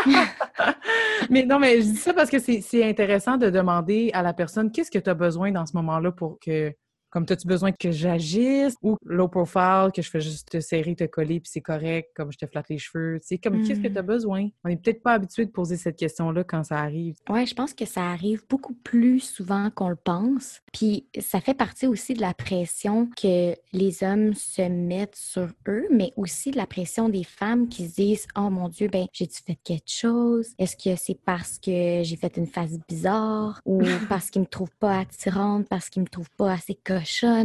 mais 1.31 1.43
non, 1.43 1.57
mais 1.57 1.81
je 1.81 1.87
dis 1.87 1.95
ça 1.95 2.13
parce 2.13 2.29
que 2.29 2.37
c'est 2.37 2.87
intéressant 2.87 3.37
de 3.37 3.49
demander 3.49 4.11
à 4.13 4.21
la 4.21 4.33
personne 4.33 4.71
qu'est-ce 4.71 4.91
que 4.91 4.99
tu 4.99 5.09
as 5.09 5.15
besoin 5.15 5.51
dans 5.51 5.65
ce 5.65 5.75
moment-là 5.77 6.11
pour 6.11 6.37
que 6.39 6.71
comme, 7.11 7.25
as-tu 7.29 7.47
besoin 7.47 7.71
que 7.71 7.91
j'agisse 7.91 8.75
ou 8.81 8.97
low 9.05 9.27
profile, 9.27 9.89
que 9.93 10.01
je 10.01 10.09
fais 10.09 10.21
juste 10.21 10.49
te 10.49 10.59
serrer, 10.59 10.95
te 10.95 11.03
coller, 11.03 11.39
puis 11.39 11.49
c'est 11.51 11.61
correct, 11.61 12.11
comme 12.15 12.31
je 12.31 12.37
te 12.37 12.45
flatte 12.45 12.69
les 12.69 12.77
cheveux? 12.77 13.19
Tu 13.19 13.27
sais, 13.27 13.37
comme, 13.37 13.63
qu'est-ce 13.63 13.81
que 13.81 13.87
tu 13.87 13.97
as 13.97 14.01
mm. 14.01 14.05
besoin? 14.05 14.49
On 14.63 14.69
n'est 14.69 14.77
peut-être 14.77 15.03
pas 15.03 15.13
habitué 15.13 15.45
de 15.45 15.51
poser 15.51 15.77
cette 15.77 15.97
question-là 15.97 16.43
quand 16.43 16.63
ça 16.63 16.79
arrive. 16.79 17.15
Oui, 17.29 17.45
je 17.45 17.53
pense 17.53 17.73
que 17.73 17.85
ça 17.85 18.09
arrive 18.09 18.43
beaucoup 18.49 18.73
plus 18.73 19.19
souvent 19.19 19.69
qu'on 19.69 19.89
le 19.89 19.95
pense. 19.95 20.61
Puis 20.73 21.05
ça 21.19 21.41
fait 21.41 21.53
partie 21.53 21.85
aussi 21.85 22.13
de 22.13 22.21
la 22.21 22.33
pression 22.33 23.09
que 23.15 23.55
les 23.73 24.03
hommes 24.03 24.33
se 24.33 24.61
mettent 24.61 25.15
sur 25.15 25.49
eux, 25.67 25.87
mais 25.91 26.13
aussi 26.15 26.51
de 26.51 26.57
la 26.57 26.65
pression 26.65 27.09
des 27.09 27.23
femmes 27.23 27.67
qui 27.67 27.89
se 27.89 27.95
disent 27.95 28.27
Oh 28.37 28.49
mon 28.49 28.69
Dieu, 28.69 28.87
ben 28.87 29.05
j'ai-tu 29.11 29.41
fait 29.43 29.57
quelque 29.63 29.89
chose? 29.89 30.53
Est-ce 30.57 30.77
que 30.77 30.95
c'est 30.95 31.19
parce 31.25 31.59
que 31.59 32.01
j'ai 32.03 32.15
fait 32.15 32.37
une 32.37 32.47
phase 32.47 32.79
bizarre 32.87 33.61
ou 33.65 33.81
parce 34.09 34.29
qu'ils 34.29 34.41
me 34.41 34.47
trouvent 34.47 34.75
pas 34.79 34.99
attirante, 34.99 35.67
parce 35.67 35.89
qu'ils 35.89 36.03
me 36.03 36.07
trouvent 36.07 36.31
pas 36.37 36.53
assez 36.53 36.75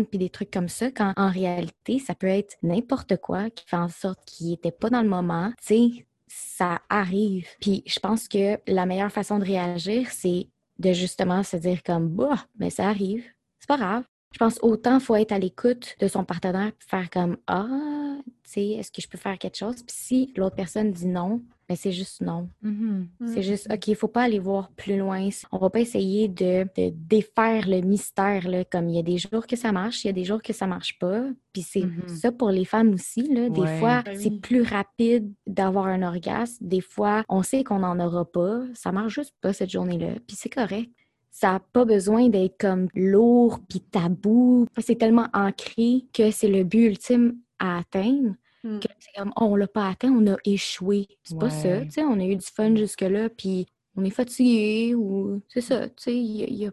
puis 0.08 0.18
des 0.18 0.30
trucs 0.30 0.50
comme 0.50 0.68
ça, 0.68 0.90
quand 0.90 1.12
en 1.16 1.30
réalité, 1.30 1.98
ça 1.98 2.14
peut 2.14 2.26
être 2.26 2.56
n'importe 2.62 3.16
quoi 3.16 3.50
qui 3.50 3.64
fait 3.66 3.76
en 3.76 3.88
sorte 3.88 4.24
qu'il 4.24 4.48
n'était 4.50 4.72
pas 4.72 4.90
dans 4.90 5.02
le 5.02 5.08
moment. 5.08 5.52
Tu 5.60 5.66
sais, 5.66 6.06
ça 6.28 6.80
arrive. 6.88 7.46
Puis 7.60 7.82
je 7.86 7.98
pense 7.98 8.28
que 8.28 8.58
la 8.66 8.86
meilleure 8.86 9.12
façon 9.12 9.38
de 9.38 9.44
réagir, 9.44 10.10
c'est 10.10 10.48
de 10.78 10.92
justement 10.92 11.42
se 11.42 11.56
dire 11.56 11.82
comme, 11.82 12.08
bah, 12.08 12.46
mais 12.58 12.70
ça 12.70 12.88
arrive, 12.88 13.24
c'est 13.58 13.68
pas 13.68 13.78
grave. 13.78 14.04
Je 14.32 14.38
pense 14.38 14.58
autant 14.62 15.00
faut 15.00 15.16
être 15.16 15.32
à 15.32 15.38
l'écoute 15.38 15.96
de 16.00 16.08
son 16.08 16.24
partenaire 16.24 16.68
et 16.68 16.74
faire 16.78 17.08
comme, 17.10 17.36
ah, 17.46 18.18
tu 18.44 18.52
sais, 18.52 18.66
est-ce 18.70 18.90
que 18.90 19.00
je 19.00 19.08
peux 19.08 19.18
faire 19.18 19.38
quelque 19.38 19.56
chose? 19.56 19.76
Puis 19.76 19.96
si 19.96 20.32
l'autre 20.36 20.56
personne 20.56 20.92
dit 20.92 21.06
non, 21.06 21.42
mais 21.68 21.76
c'est 21.76 21.92
juste 21.92 22.20
non. 22.20 22.48
Mm-hmm. 22.64 23.06
C'est 23.26 23.42
juste, 23.42 23.66
OK, 23.72 23.88
il 23.88 23.96
faut 23.96 24.08
pas 24.08 24.22
aller 24.22 24.38
voir 24.38 24.70
plus 24.70 24.96
loin. 24.96 25.28
On 25.50 25.58
va 25.58 25.70
pas 25.70 25.80
essayer 25.80 26.28
de, 26.28 26.66
défaire 26.90 27.68
le 27.68 27.80
mystère, 27.80 28.48
là, 28.48 28.64
comme 28.64 28.88
il 28.88 28.96
y 28.96 28.98
a 28.98 29.02
des 29.02 29.18
jours 29.18 29.46
que 29.46 29.56
ça 29.56 29.72
marche, 29.72 30.04
il 30.04 30.08
y 30.08 30.10
a 30.10 30.12
des 30.12 30.24
jours 30.24 30.42
que 30.42 30.52
ça 30.52 30.66
marche 30.66 30.98
pas. 30.98 31.24
Puis 31.52 31.62
c'est 31.62 31.80
mm-hmm. 31.80 32.08
ça 32.08 32.30
pour 32.30 32.50
les 32.50 32.64
femmes 32.64 32.94
aussi. 32.94 33.22
Là. 33.32 33.48
Des 33.48 33.66
fois, 33.78 34.02
ben 34.02 34.16
c'est 34.16 34.40
plus 34.40 34.62
rapide 34.62 35.32
d'avoir 35.46 35.86
un 35.86 36.02
orgasme. 36.02 36.56
Des 36.60 36.80
fois, 36.80 37.24
on 37.28 37.42
sait 37.42 37.64
qu'on 37.64 37.80
n'en 37.80 37.98
aura 37.98 38.24
pas. 38.24 38.62
Ça 38.74 38.92
marche 38.92 39.14
juste 39.14 39.34
pas 39.40 39.52
cette 39.52 39.70
journée-là. 39.70 40.14
Puis 40.26 40.36
c'est 40.36 40.50
correct. 40.50 40.90
Ça 41.30 41.52
n'a 41.52 41.60
pas 41.60 41.84
besoin 41.84 42.28
d'être 42.28 42.56
comme 42.58 42.88
lourd 42.94 43.60
puis 43.68 43.80
tabou. 43.80 44.66
C'est 44.78 44.96
tellement 44.96 45.28
ancré 45.34 46.06
que 46.12 46.30
c'est 46.30 46.48
le 46.48 46.64
but 46.64 46.86
ultime 46.86 47.36
à 47.58 47.78
atteindre. 47.78 48.34
Mmh. 48.64 48.80
c'est 48.98 49.20
comme, 49.20 49.32
oh, 49.36 49.44
on 49.44 49.56
l'a 49.56 49.68
pas 49.68 49.88
atteint, 49.88 50.10
on 50.10 50.26
a 50.26 50.36
échoué. 50.44 51.06
C'est 51.22 51.38
pas 51.38 51.50
ça, 51.50 51.82
tu 51.82 51.90
sais, 51.90 52.02
on 52.02 52.18
a 52.18 52.24
eu 52.24 52.34
du 52.34 52.46
fun 52.46 52.74
jusque-là, 52.74 53.28
puis 53.28 53.66
on 53.94 54.04
est 54.04 54.10
fatigué, 54.10 54.94
ou 54.96 55.40
c'est 55.48 55.60
ça, 55.60 55.88
tu 55.88 55.94
sais, 55.98 56.16
il 56.16 56.54
y, 56.54 56.66
a 56.66 56.72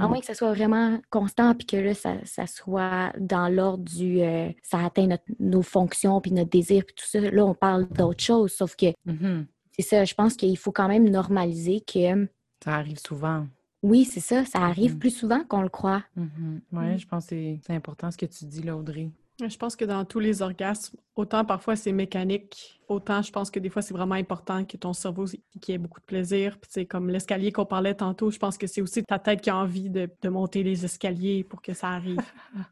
À 0.00 0.06
moins 0.06 0.20
que 0.20 0.26
ça 0.26 0.34
soit 0.34 0.52
vraiment 0.52 0.98
constant, 1.08 1.54
puis 1.54 1.66
que 1.66 1.76
là, 1.78 1.94
ça, 1.94 2.16
ça 2.24 2.46
soit 2.46 3.12
dans 3.18 3.48
l'ordre 3.48 3.84
du 3.84 4.20
euh, 4.20 4.50
ça 4.62 4.84
atteint 4.84 5.08
nos 5.38 5.62
fonctions, 5.62 6.20
puis 6.20 6.32
notre 6.32 6.50
désir, 6.50 6.84
puis 6.84 6.94
tout 6.94 7.06
ça. 7.06 7.20
Là, 7.20 7.46
on 7.46 7.54
parle 7.54 7.88
d'autre 7.88 8.22
chose, 8.22 8.52
sauf 8.52 8.76
que 8.76 8.92
mmh 9.06 9.44
c'est 9.72 9.96
ça, 9.96 10.04
je 10.04 10.14
pense 10.14 10.34
qu'il 10.34 10.58
faut 10.58 10.72
quand 10.72 10.88
même 10.88 11.08
normaliser 11.08 11.80
que. 11.80 12.28
Ça 12.62 12.74
arrive 12.74 12.98
souvent. 12.98 13.46
Oui, 13.82 14.04
c'est 14.04 14.20
ça, 14.20 14.44
ça 14.44 14.58
arrive 14.60 14.98
plus 14.98 15.10
souvent 15.10 15.42
qu'on 15.44 15.62
le 15.62 15.68
croit. 15.70 16.04
Oui, 16.72 16.98
je 16.98 17.06
pense 17.06 17.26
que 17.26 17.56
c'est 17.66 17.74
important 17.74 18.10
ce 18.10 18.18
que 18.18 18.26
tu 18.26 18.44
dis 18.44 18.62
là, 18.62 18.76
Audrey. 18.76 19.10
Je 19.48 19.56
pense 19.56 19.76
que 19.76 19.84
dans 19.84 20.04
tous 20.04 20.20
les 20.20 20.42
orgasmes, 20.42 20.96
autant 21.16 21.44
parfois 21.44 21.76
c'est 21.76 21.92
mécanique, 21.92 22.80
autant 22.88 23.22
je 23.22 23.30
pense 23.30 23.50
que 23.50 23.58
des 23.60 23.68
fois 23.68 23.82
c'est 23.82 23.94
vraiment 23.94 24.14
important 24.14 24.64
que 24.64 24.76
ton 24.76 24.92
cerveau 24.92 25.26
qui 25.60 25.72
ait 25.72 25.78
beaucoup 25.78 26.00
de 26.00 26.04
plaisir. 26.04 26.58
Puis 26.58 26.70
c'est 26.72 26.86
comme 26.86 27.08
l'escalier 27.08 27.52
qu'on 27.52 27.64
parlait 27.64 27.94
tantôt, 27.94 28.30
je 28.30 28.38
pense 28.38 28.58
que 28.58 28.66
c'est 28.66 28.80
aussi 28.80 29.02
ta 29.04 29.18
tête 29.18 29.40
qui 29.40 29.50
a 29.50 29.56
envie 29.56 29.88
de, 29.90 30.08
monter 30.28 30.62
les 30.62 30.84
escaliers 30.84 31.44
pour 31.44 31.62
que 31.62 31.74
ça 31.74 31.88
arrive. 31.88 32.20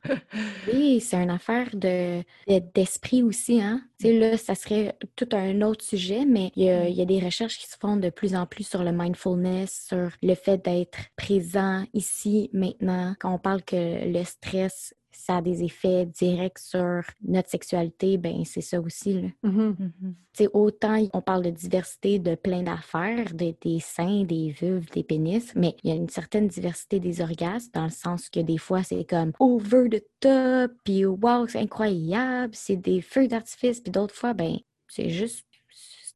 oui, 0.73 1.01
c'est 1.01 1.17
une 1.17 1.31
affaire 1.31 1.69
de, 1.75 2.23
d'esprit 2.75 3.23
aussi, 3.23 3.61
hein. 3.61 3.83
Tu 3.99 4.07
sais, 4.07 4.19
là, 4.19 4.37
ça 4.37 4.55
serait 4.55 4.97
tout 5.17 5.29
un 5.33 5.61
autre 5.63 5.85
sujet, 5.85 6.25
mais 6.25 6.53
il 6.55 6.65
y, 6.65 6.71
a, 6.71 6.89
il 6.89 6.95
y 6.95 7.03
a 7.03 7.05
des 7.05 7.19
recherches 7.19 7.59
qui 7.59 7.67
se 7.67 7.77
font 7.77 7.97
de 7.97 8.11
plus 8.11 8.37
en 8.37 8.47
plus 8.47 8.65
sur 8.65 8.85
le 8.85 8.93
mindfulness, 8.93 9.87
sur 9.89 10.11
le 10.23 10.35
fait 10.37 10.65
d'être 10.65 10.99
présent 11.17 11.85
ici, 11.95 12.49
maintenant. 12.53 13.17
Quand 13.19 13.35
on 13.35 13.39
parle 13.39 13.63
que 13.63 13.77
le 13.77 14.23
stress 14.23 14.95
ça 15.19 15.39
a 15.39 15.43
des 15.43 15.65
effets 15.65 16.07
directs 16.07 16.59
sur 16.59 17.03
notre 17.27 17.51
sexualité, 17.51 18.19
ben 18.19 18.45
c'est 18.45 18.61
ça 18.61 18.81
aussi. 18.81 19.15
Là. 19.15 19.29
Mm-hmm. 19.45 19.77
Mm-hmm. 19.77 20.49
Autant 20.53 21.09
on 21.13 21.21
parle 21.21 21.43
de 21.43 21.51
diversité 21.51 22.21
de 22.21 22.37
plein 22.37 22.63
d'affaires, 22.63 23.35
de, 23.35 23.53
des 23.61 23.81
seins, 23.81 24.23
des 24.23 24.51
vulves, 24.51 24.89
des 24.91 25.03
pénis, 25.03 25.53
mais 25.57 25.75
il 25.83 25.91
y 25.91 25.93
a 25.93 25.97
une 25.97 26.09
certaine 26.09 26.47
diversité 26.47 27.01
des 27.01 27.21
orgasmes 27.21 27.71
dans 27.75 27.85
le 27.85 27.91
sens 27.91 28.31
que 28.31 28.39
des 28.39 28.59
fois 28.59 28.85
c'est 28.85 29.05
comme 29.05 29.33
over 29.41 29.89
the 29.91 30.05
top, 30.21 30.73
puis 30.85 31.05
wow, 31.05 31.49
c'est 31.49 31.59
incroyable, 31.59 32.55
c'est 32.55 32.77
des 32.77 33.01
feux 33.01 33.27
d'artifice, 33.27 33.81
puis 33.81 33.91
d'autres 33.91 34.15
fois, 34.15 34.35
ben 34.35 34.59
c'est 34.87 35.11
juste 35.11 35.48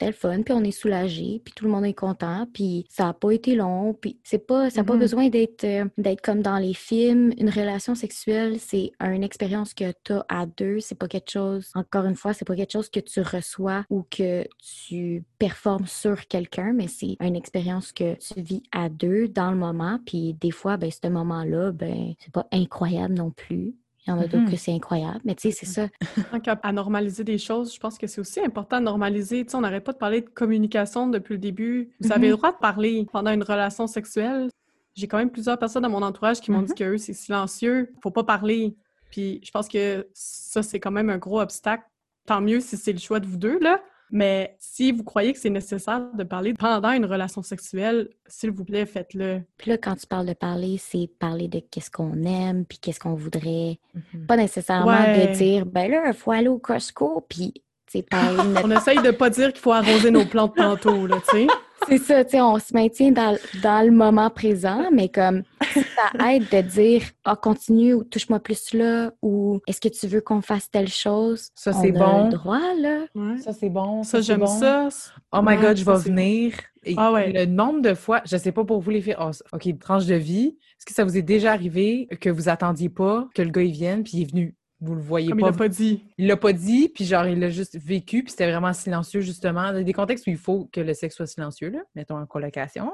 le 0.01 0.13
fun, 0.13 0.43
puis 0.43 0.55
on 0.55 0.65
est 0.65 0.71
soulagé, 0.71 1.41
puis 1.45 1.53
tout 1.55 1.65
le 1.65 1.71
monde 1.71 1.85
est 1.85 1.95
content, 1.95 2.47
puis 2.53 2.87
ça 2.89 3.05
n'a 3.05 3.13
pas 3.13 3.31
été 3.31 3.55
long, 3.55 3.95
puis 3.95 4.19
c'est 4.25 4.47
pas, 4.47 4.71
ça 4.71 4.81
n'a 4.81 4.85
pas 4.85 4.95
mm-hmm. 4.95 4.99
besoin 4.99 5.29
d'être 5.29 5.65
euh, 5.65 5.85
d'être 5.99 6.21
comme 6.21 6.43
dans 6.43 6.59
les 6.59 6.75
films. 6.75 7.33
Une 7.39 7.51
relation 7.51 7.95
sexuelle, 7.95 8.59
c'est 8.59 8.93
une 9.01 9.23
expérience 9.23 9.75
que 9.75 9.93
tu 10.05 10.13
as 10.13 10.25
à 10.29 10.47
deux, 10.47 10.81
c'est 10.81 10.95
pas 10.95 11.09
quelque 11.09 11.31
chose, 11.31 11.71
encore 11.75 12.05
une 12.05 12.17
fois, 12.17 12.33
c'est 12.33 12.45
pas 12.45 12.57
quelque 12.57 12.73
chose 12.73 12.89
que 12.89 13.01
tu 13.01 13.21
reçois 13.21 13.85
ou 13.91 14.05
que 14.11 14.47
tu 14.59 15.25
performes 15.39 15.87
sur 15.87 16.27
quelqu'un, 16.27 16.73
mais 16.73 16.89
c'est 16.89 17.17
une 17.21 17.37
expérience 17.37 17.93
que 17.93 18.15
tu 18.15 18.41
vis 18.41 18.63
à 18.73 18.89
deux 18.89 19.29
dans 19.29 19.51
le 19.51 19.57
moment, 19.57 19.99
puis 20.05 20.35
des 20.35 20.51
fois, 20.51 20.77
ben, 20.77 20.91
ce 20.91 21.09
moment-là, 21.09 21.73
ben, 21.73 22.15
c'est 22.19 22.33
pas 22.33 22.47
incroyable 22.53 23.15
non 23.15 23.31
plus. 23.31 23.75
Il 24.07 24.11
y 24.11 24.13
en 24.13 24.19
a 24.19 24.23
d'autres 24.23 24.39
mm-hmm. 24.39 24.51
que 24.51 24.57
c'est 24.57 24.73
incroyable, 24.73 25.21
mais 25.25 25.35
tu 25.37 25.51
sais, 25.51 25.65
c'est 25.65 25.67
ça. 25.67 25.89
à 26.63 26.73
normaliser 26.73 27.23
des 27.23 27.39
choses, 27.39 27.73
je 27.73 27.79
pense 27.79 27.99
que 27.99 28.09
c'est 28.09 28.21
aussi 28.21 28.41
important 28.41 28.81
de 28.81 28.85
normaliser. 28.85 29.45
Tu 29.45 29.51
sais, 29.51 29.57
on 29.57 29.61
n'arrête 29.61 29.85
pas 29.85 29.93
de 29.93 29.99
parler 29.99 30.23
de 30.23 30.29
communication 30.29 31.07
depuis 31.07 31.35
le 31.35 31.39
début. 31.39 31.91
Vous 32.01 32.11
avez 32.11 32.29
le 32.29 32.35
mm-hmm. 32.35 32.37
droit 32.37 32.53
de 32.53 32.59
parler 32.59 33.07
pendant 33.13 33.31
une 33.31 33.45
relation 33.45 33.87
sexuelle. 33.87 34.49
J'ai 34.95 35.07
quand 35.07 35.19
même 35.19 35.31
plusieurs 35.31 35.59
personnes 35.59 35.85
dans 35.85 35.91
mon 35.91 36.03
entourage 36.03 36.41
qui 36.41 36.51
m'ont 36.51 36.63
dit 36.63 36.73
mm-hmm. 36.73 36.93
que 36.93 36.97
c'est 36.97 37.13
silencieux, 37.13 37.93
faut 38.03 38.11
pas 38.11 38.25
parler. 38.25 38.77
Puis 39.11 39.41
je 39.45 39.51
pense 39.53 39.69
que 39.69 40.09
ça, 40.15 40.63
c'est 40.63 40.81
quand 40.81 40.91
même 40.91 41.09
un 41.09 41.19
gros 41.19 41.41
obstacle. 41.41 41.85
Tant 42.27 42.41
mieux 42.41 42.61
si 42.61 42.77
c'est 42.77 42.93
le 42.93 42.99
choix 42.99 43.21
de 43.21 43.27
vous 43.27 43.37
deux, 43.37 43.59
là. 43.61 43.81
Mais 44.15 44.55
si 44.59 44.93
vous 44.93 45.05
croyez 45.05 45.33
que 45.33 45.39
c'est 45.39 45.49
nécessaire 45.49 46.03
de 46.13 46.23
parler 46.23 46.53
pendant 46.53 46.93
une 46.93 47.07
relation 47.07 47.43
sexuelle, 47.43 48.11
s'il 48.27 48.51
vous 48.51 48.65
plaît, 48.65 48.85
faites-le. 48.85 49.41
Puis 49.57 49.71
là, 49.71 49.79
quand 49.79 49.97
tu 49.97 50.07
parles 50.07 50.27
de 50.27 50.35
parler, 50.35 50.77
c'est 50.79 51.09
parler 51.19 51.49
de 51.49 51.61
qu'est-ce 51.61 51.91
qu'on 51.91 52.23
aime, 52.25 52.67
puis 52.67 52.77
qu'est-ce 52.79 53.01
qu'on 53.01 53.15
voudrait. 53.15 53.79
Mm-hmm. 53.97 54.27
Pas 54.27 54.37
nécessairement 54.37 55.01
de 55.01 55.33
dire, 55.33 55.65
ben 55.65 55.91
là, 55.91 56.03
il 56.09 56.13
faut 56.13 56.31
aller 56.31 56.49
au 56.49 56.59
Costco, 56.59 57.25
puis 57.27 57.55
c'est 57.87 58.09
pas... 58.09 58.23
On 58.65 58.71
essaye 58.71 59.01
de 59.03 59.11
pas 59.11 59.31
dire 59.31 59.53
qu'il 59.53 59.61
faut 59.61 59.73
arroser 59.73 60.11
nos 60.11 60.27
plantes 60.27 60.57
tantôt, 60.57 61.07
là, 61.07 61.17
tu 61.29 61.39
sais. 61.39 61.47
C'est 61.89 61.99
ça, 61.99 62.25
tu 62.25 62.33
sais, 62.33 62.41
on 62.41 62.59
se 62.59 62.73
maintient 62.75 63.13
dans, 63.13 63.37
dans, 63.63 63.85
le 63.85 63.93
moment 63.93 64.31
présent, 64.31 64.91
mais 64.93 65.09
comme 65.09 65.43
ça 65.75 66.31
aide 66.31 66.49
de 66.51 66.61
dire 66.61 67.03
Ah, 67.25 67.37
continue 67.37 67.95
ou 67.95 68.05
touche-moi 68.05 68.41
plus 68.41 68.73
là 68.73 69.13
ou 69.23 69.61
est-ce 69.67 69.81
que 69.81 69.89
tu 69.89 70.07
veux 70.07 70.21
qu'on 70.21 70.43
fasse 70.43 70.71
telle 70.71 70.89
chose? 70.89 71.51
Ça, 71.55 71.73
c'est 71.73 71.93
bon. 71.93 72.27
Le 72.27 72.31
droit, 72.31 72.75
là. 72.79 73.05
Ça, 73.43 73.53
c'est 73.53 73.71
bon. 73.71 74.03
Ça, 74.03 74.21
j'aime 74.21 74.47
ça. 74.47 74.89
Oh 75.33 75.41
my 75.43 75.57
God, 75.57 75.77
je 75.77 75.85
vais 75.85 75.99
venir. 75.99 76.55
ah 76.97 77.13
ouais. 77.13 77.33
Le 77.33 77.47
nombre 77.47 77.81
de 77.81 77.95
fois, 77.95 78.23
je 78.25 78.37
sais 78.37 78.53
pas 78.53 78.65
pour 78.65 78.81
vous 78.81 78.91
les 78.91 79.01
filles, 79.01 79.17
oh, 79.21 79.31
OK, 79.53 79.79
tranche 79.79 80.07
de 80.07 80.15
vie. 80.15 80.57
Est-ce 80.79 80.87
que 80.87 80.95
ça 80.95 81.05
vous 81.05 81.17
est 81.17 81.23
déjà 81.23 81.53
arrivé 81.53 82.09
que 82.21 82.29
vous 82.29 82.49
attendiez 82.49 82.89
pas 82.89 83.29
que 83.35 83.43
le 83.43 83.51
gars 83.51 83.63
il 83.63 83.73
vienne 83.73 84.03
puis 84.03 84.13
il 84.15 84.23
est 84.23 84.31
venu? 84.31 84.57
Vous 84.83 84.97
le 84.97 85.01
voyez 85.01 85.31
pas. 85.31 85.37
Il 85.39 85.45
l'a 85.45 85.53
pas 85.53 85.69
dit. 85.69 86.05
Il 86.19 86.27
l'a 86.27 86.37
pas 86.37 86.53
dit, 86.53 86.89
puis 86.89 87.05
genre, 87.05 87.25
il 87.27 87.39
l'a 87.39 87.51
juste 87.51 87.79
vécu, 87.79 88.25
puis 88.25 88.33
c'était 88.33 88.51
vraiment 88.51 88.73
silencieux, 88.73 89.21
justement. 89.21 89.71
Il 89.71 89.77
y 89.77 89.81
a 89.81 89.85
des 89.85 89.93
contextes 89.93 90.27
où 90.27 90.31
il 90.31 90.37
faut 90.37 90.69
que 90.73 90.81
le 90.81 90.93
sexe 90.93 91.15
soit 91.15 91.27
silencieux, 91.27 91.71
là. 91.71 91.79
Mettons 91.95 92.17
en 92.17 92.27
colocation. 92.27 92.91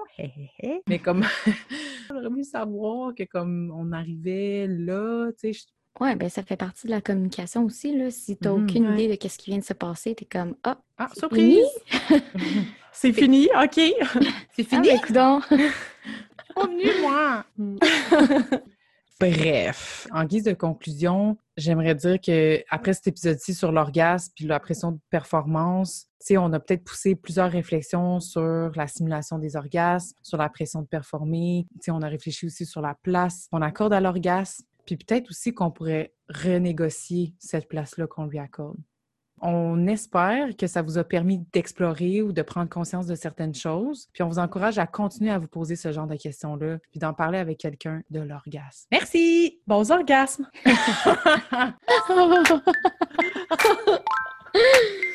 Mais 0.87 0.99
comme, 0.99 1.25
j'aurais 2.11 2.29
voulu 2.29 2.45
savoir 2.45 3.15
que 3.15 3.23
comme 3.25 3.73
on 3.75 3.93
arrivait 3.93 4.67
là, 4.69 5.31
tu 5.41 5.55
sais. 5.55 5.61
Ouais, 5.99 6.15
ben 6.15 6.29
ça 6.29 6.43
fait 6.43 6.57
partie 6.57 6.87
de 6.87 6.93
la 6.93 7.01
communication 7.01 7.65
aussi, 7.65 7.97
là. 7.97 8.11
Si 8.11 8.37
t'as 8.37 8.53
mmh, 8.53 8.65
aucune 8.65 8.93
idée 8.93 9.17
de 9.17 9.29
ce 9.29 9.39
qui 9.39 9.51
vient 9.51 9.59
de 9.59 9.65
se 9.65 9.73
passer, 9.73 10.15
t'es 10.15 10.27
comme, 10.27 10.57
ah, 10.65 10.79
ah 10.99 11.09
surprise! 11.17 11.65
c'est 12.93 13.15
fini, 13.15 13.49
OK. 13.61 13.81
c'est 14.55 14.63
fini? 14.63 14.91
Ah, 15.17 15.41
ben, 16.67 17.01
moi! 17.01 17.45
Bref, 19.21 20.07
en 20.13 20.25
guise 20.25 20.45
de 20.45 20.53
conclusion, 20.53 21.37
j'aimerais 21.57 21.97
dire 21.97 22.21
que 22.21 22.63
après 22.71 22.93
cet 22.93 23.09
épisode-ci 23.09 23.53
sur 23.53 23.73
l'orgasme 23.73 24.33
puis 24.37 24.45
la 24.47 24.61
pression 24.61 24.93
de 24.93 24.99
performance, 25.11 26.07
on 26.37 26.53
a 26.53 26.61
peut-être 26.61 26.85
poussé 26.85 27.15
plusieurs 27.15 27.51
réflexions 27.51 28.21
sur 28.21 28.71
la 28.77 28.87
simulation 28.87 29.39
des 29.39 29.57
orgasmes, 29.57 30.17
sur 30.23 30.37
la 30.37 30.49
pression 30.49 30.83
de 30.83 30.87
performer. 30.87 31.67
on 31.89 32.03
a 32.03 32.09
réfléchi 32.09 32.47
aussi 32.47 32.67
sur 32.67 32.81
la 32.81 32.95
place 32.95 33.49
qu'on 33.51 33.63
accorde 33.63 33.93
à 33.93 34.01
l'orgasme, 34.01 34.65
puis 34.87 34.97
peut-être 34.97 35.31
aussi 35.31 35.53
qu'on 35.53 35.71
pourrait 35.71 36.15
renégocier 36.29 37.35
cette 37.39 37.69
place-là 37.69 38.07
qu'on 38.07 38.27
lui 38.27 38.39
accorde. 38.39 38.79
On 39.41 39.87
espère 39.87 40.57
que 40.57 40.67
ça 40.67 40.83
vous 40.83 40.99
a 40.99 41.05
permis 41.05 41.45
d'explorer 41.53 42.23
ou 42.23 42.33
de 42.33 42.43
prendre 42.43 42.69
conscience 42.69 43.07
de 43.07 43.15
certaines 43.15 43.55
choses. 43.55 44.09
Puis 44.13 44.23
on 44.23 44.29
vous 44.29 44.39
encourage 44.39 44.79
à 44.79 44.87
continuer 44.87 45.31
à 45.31 45.39
vous 45.39 45.49
poser 45.49 45.77
ce 45.77 45.93
genre 45.93 46.07
de 46.07 46.17
questions-là, 46.17 46.79
puis 46.91 47.01
d'en 47.01 47.13
parler 47.13 47.39
avec 47.39 47.59
quelqu'un 47.59 48.03
de 48.11 48.21
l'orgasme. 48.21 48.87
Merci! 48.91 49.61
Bons 49.67 49.91
orgasmes! 49.91 50.49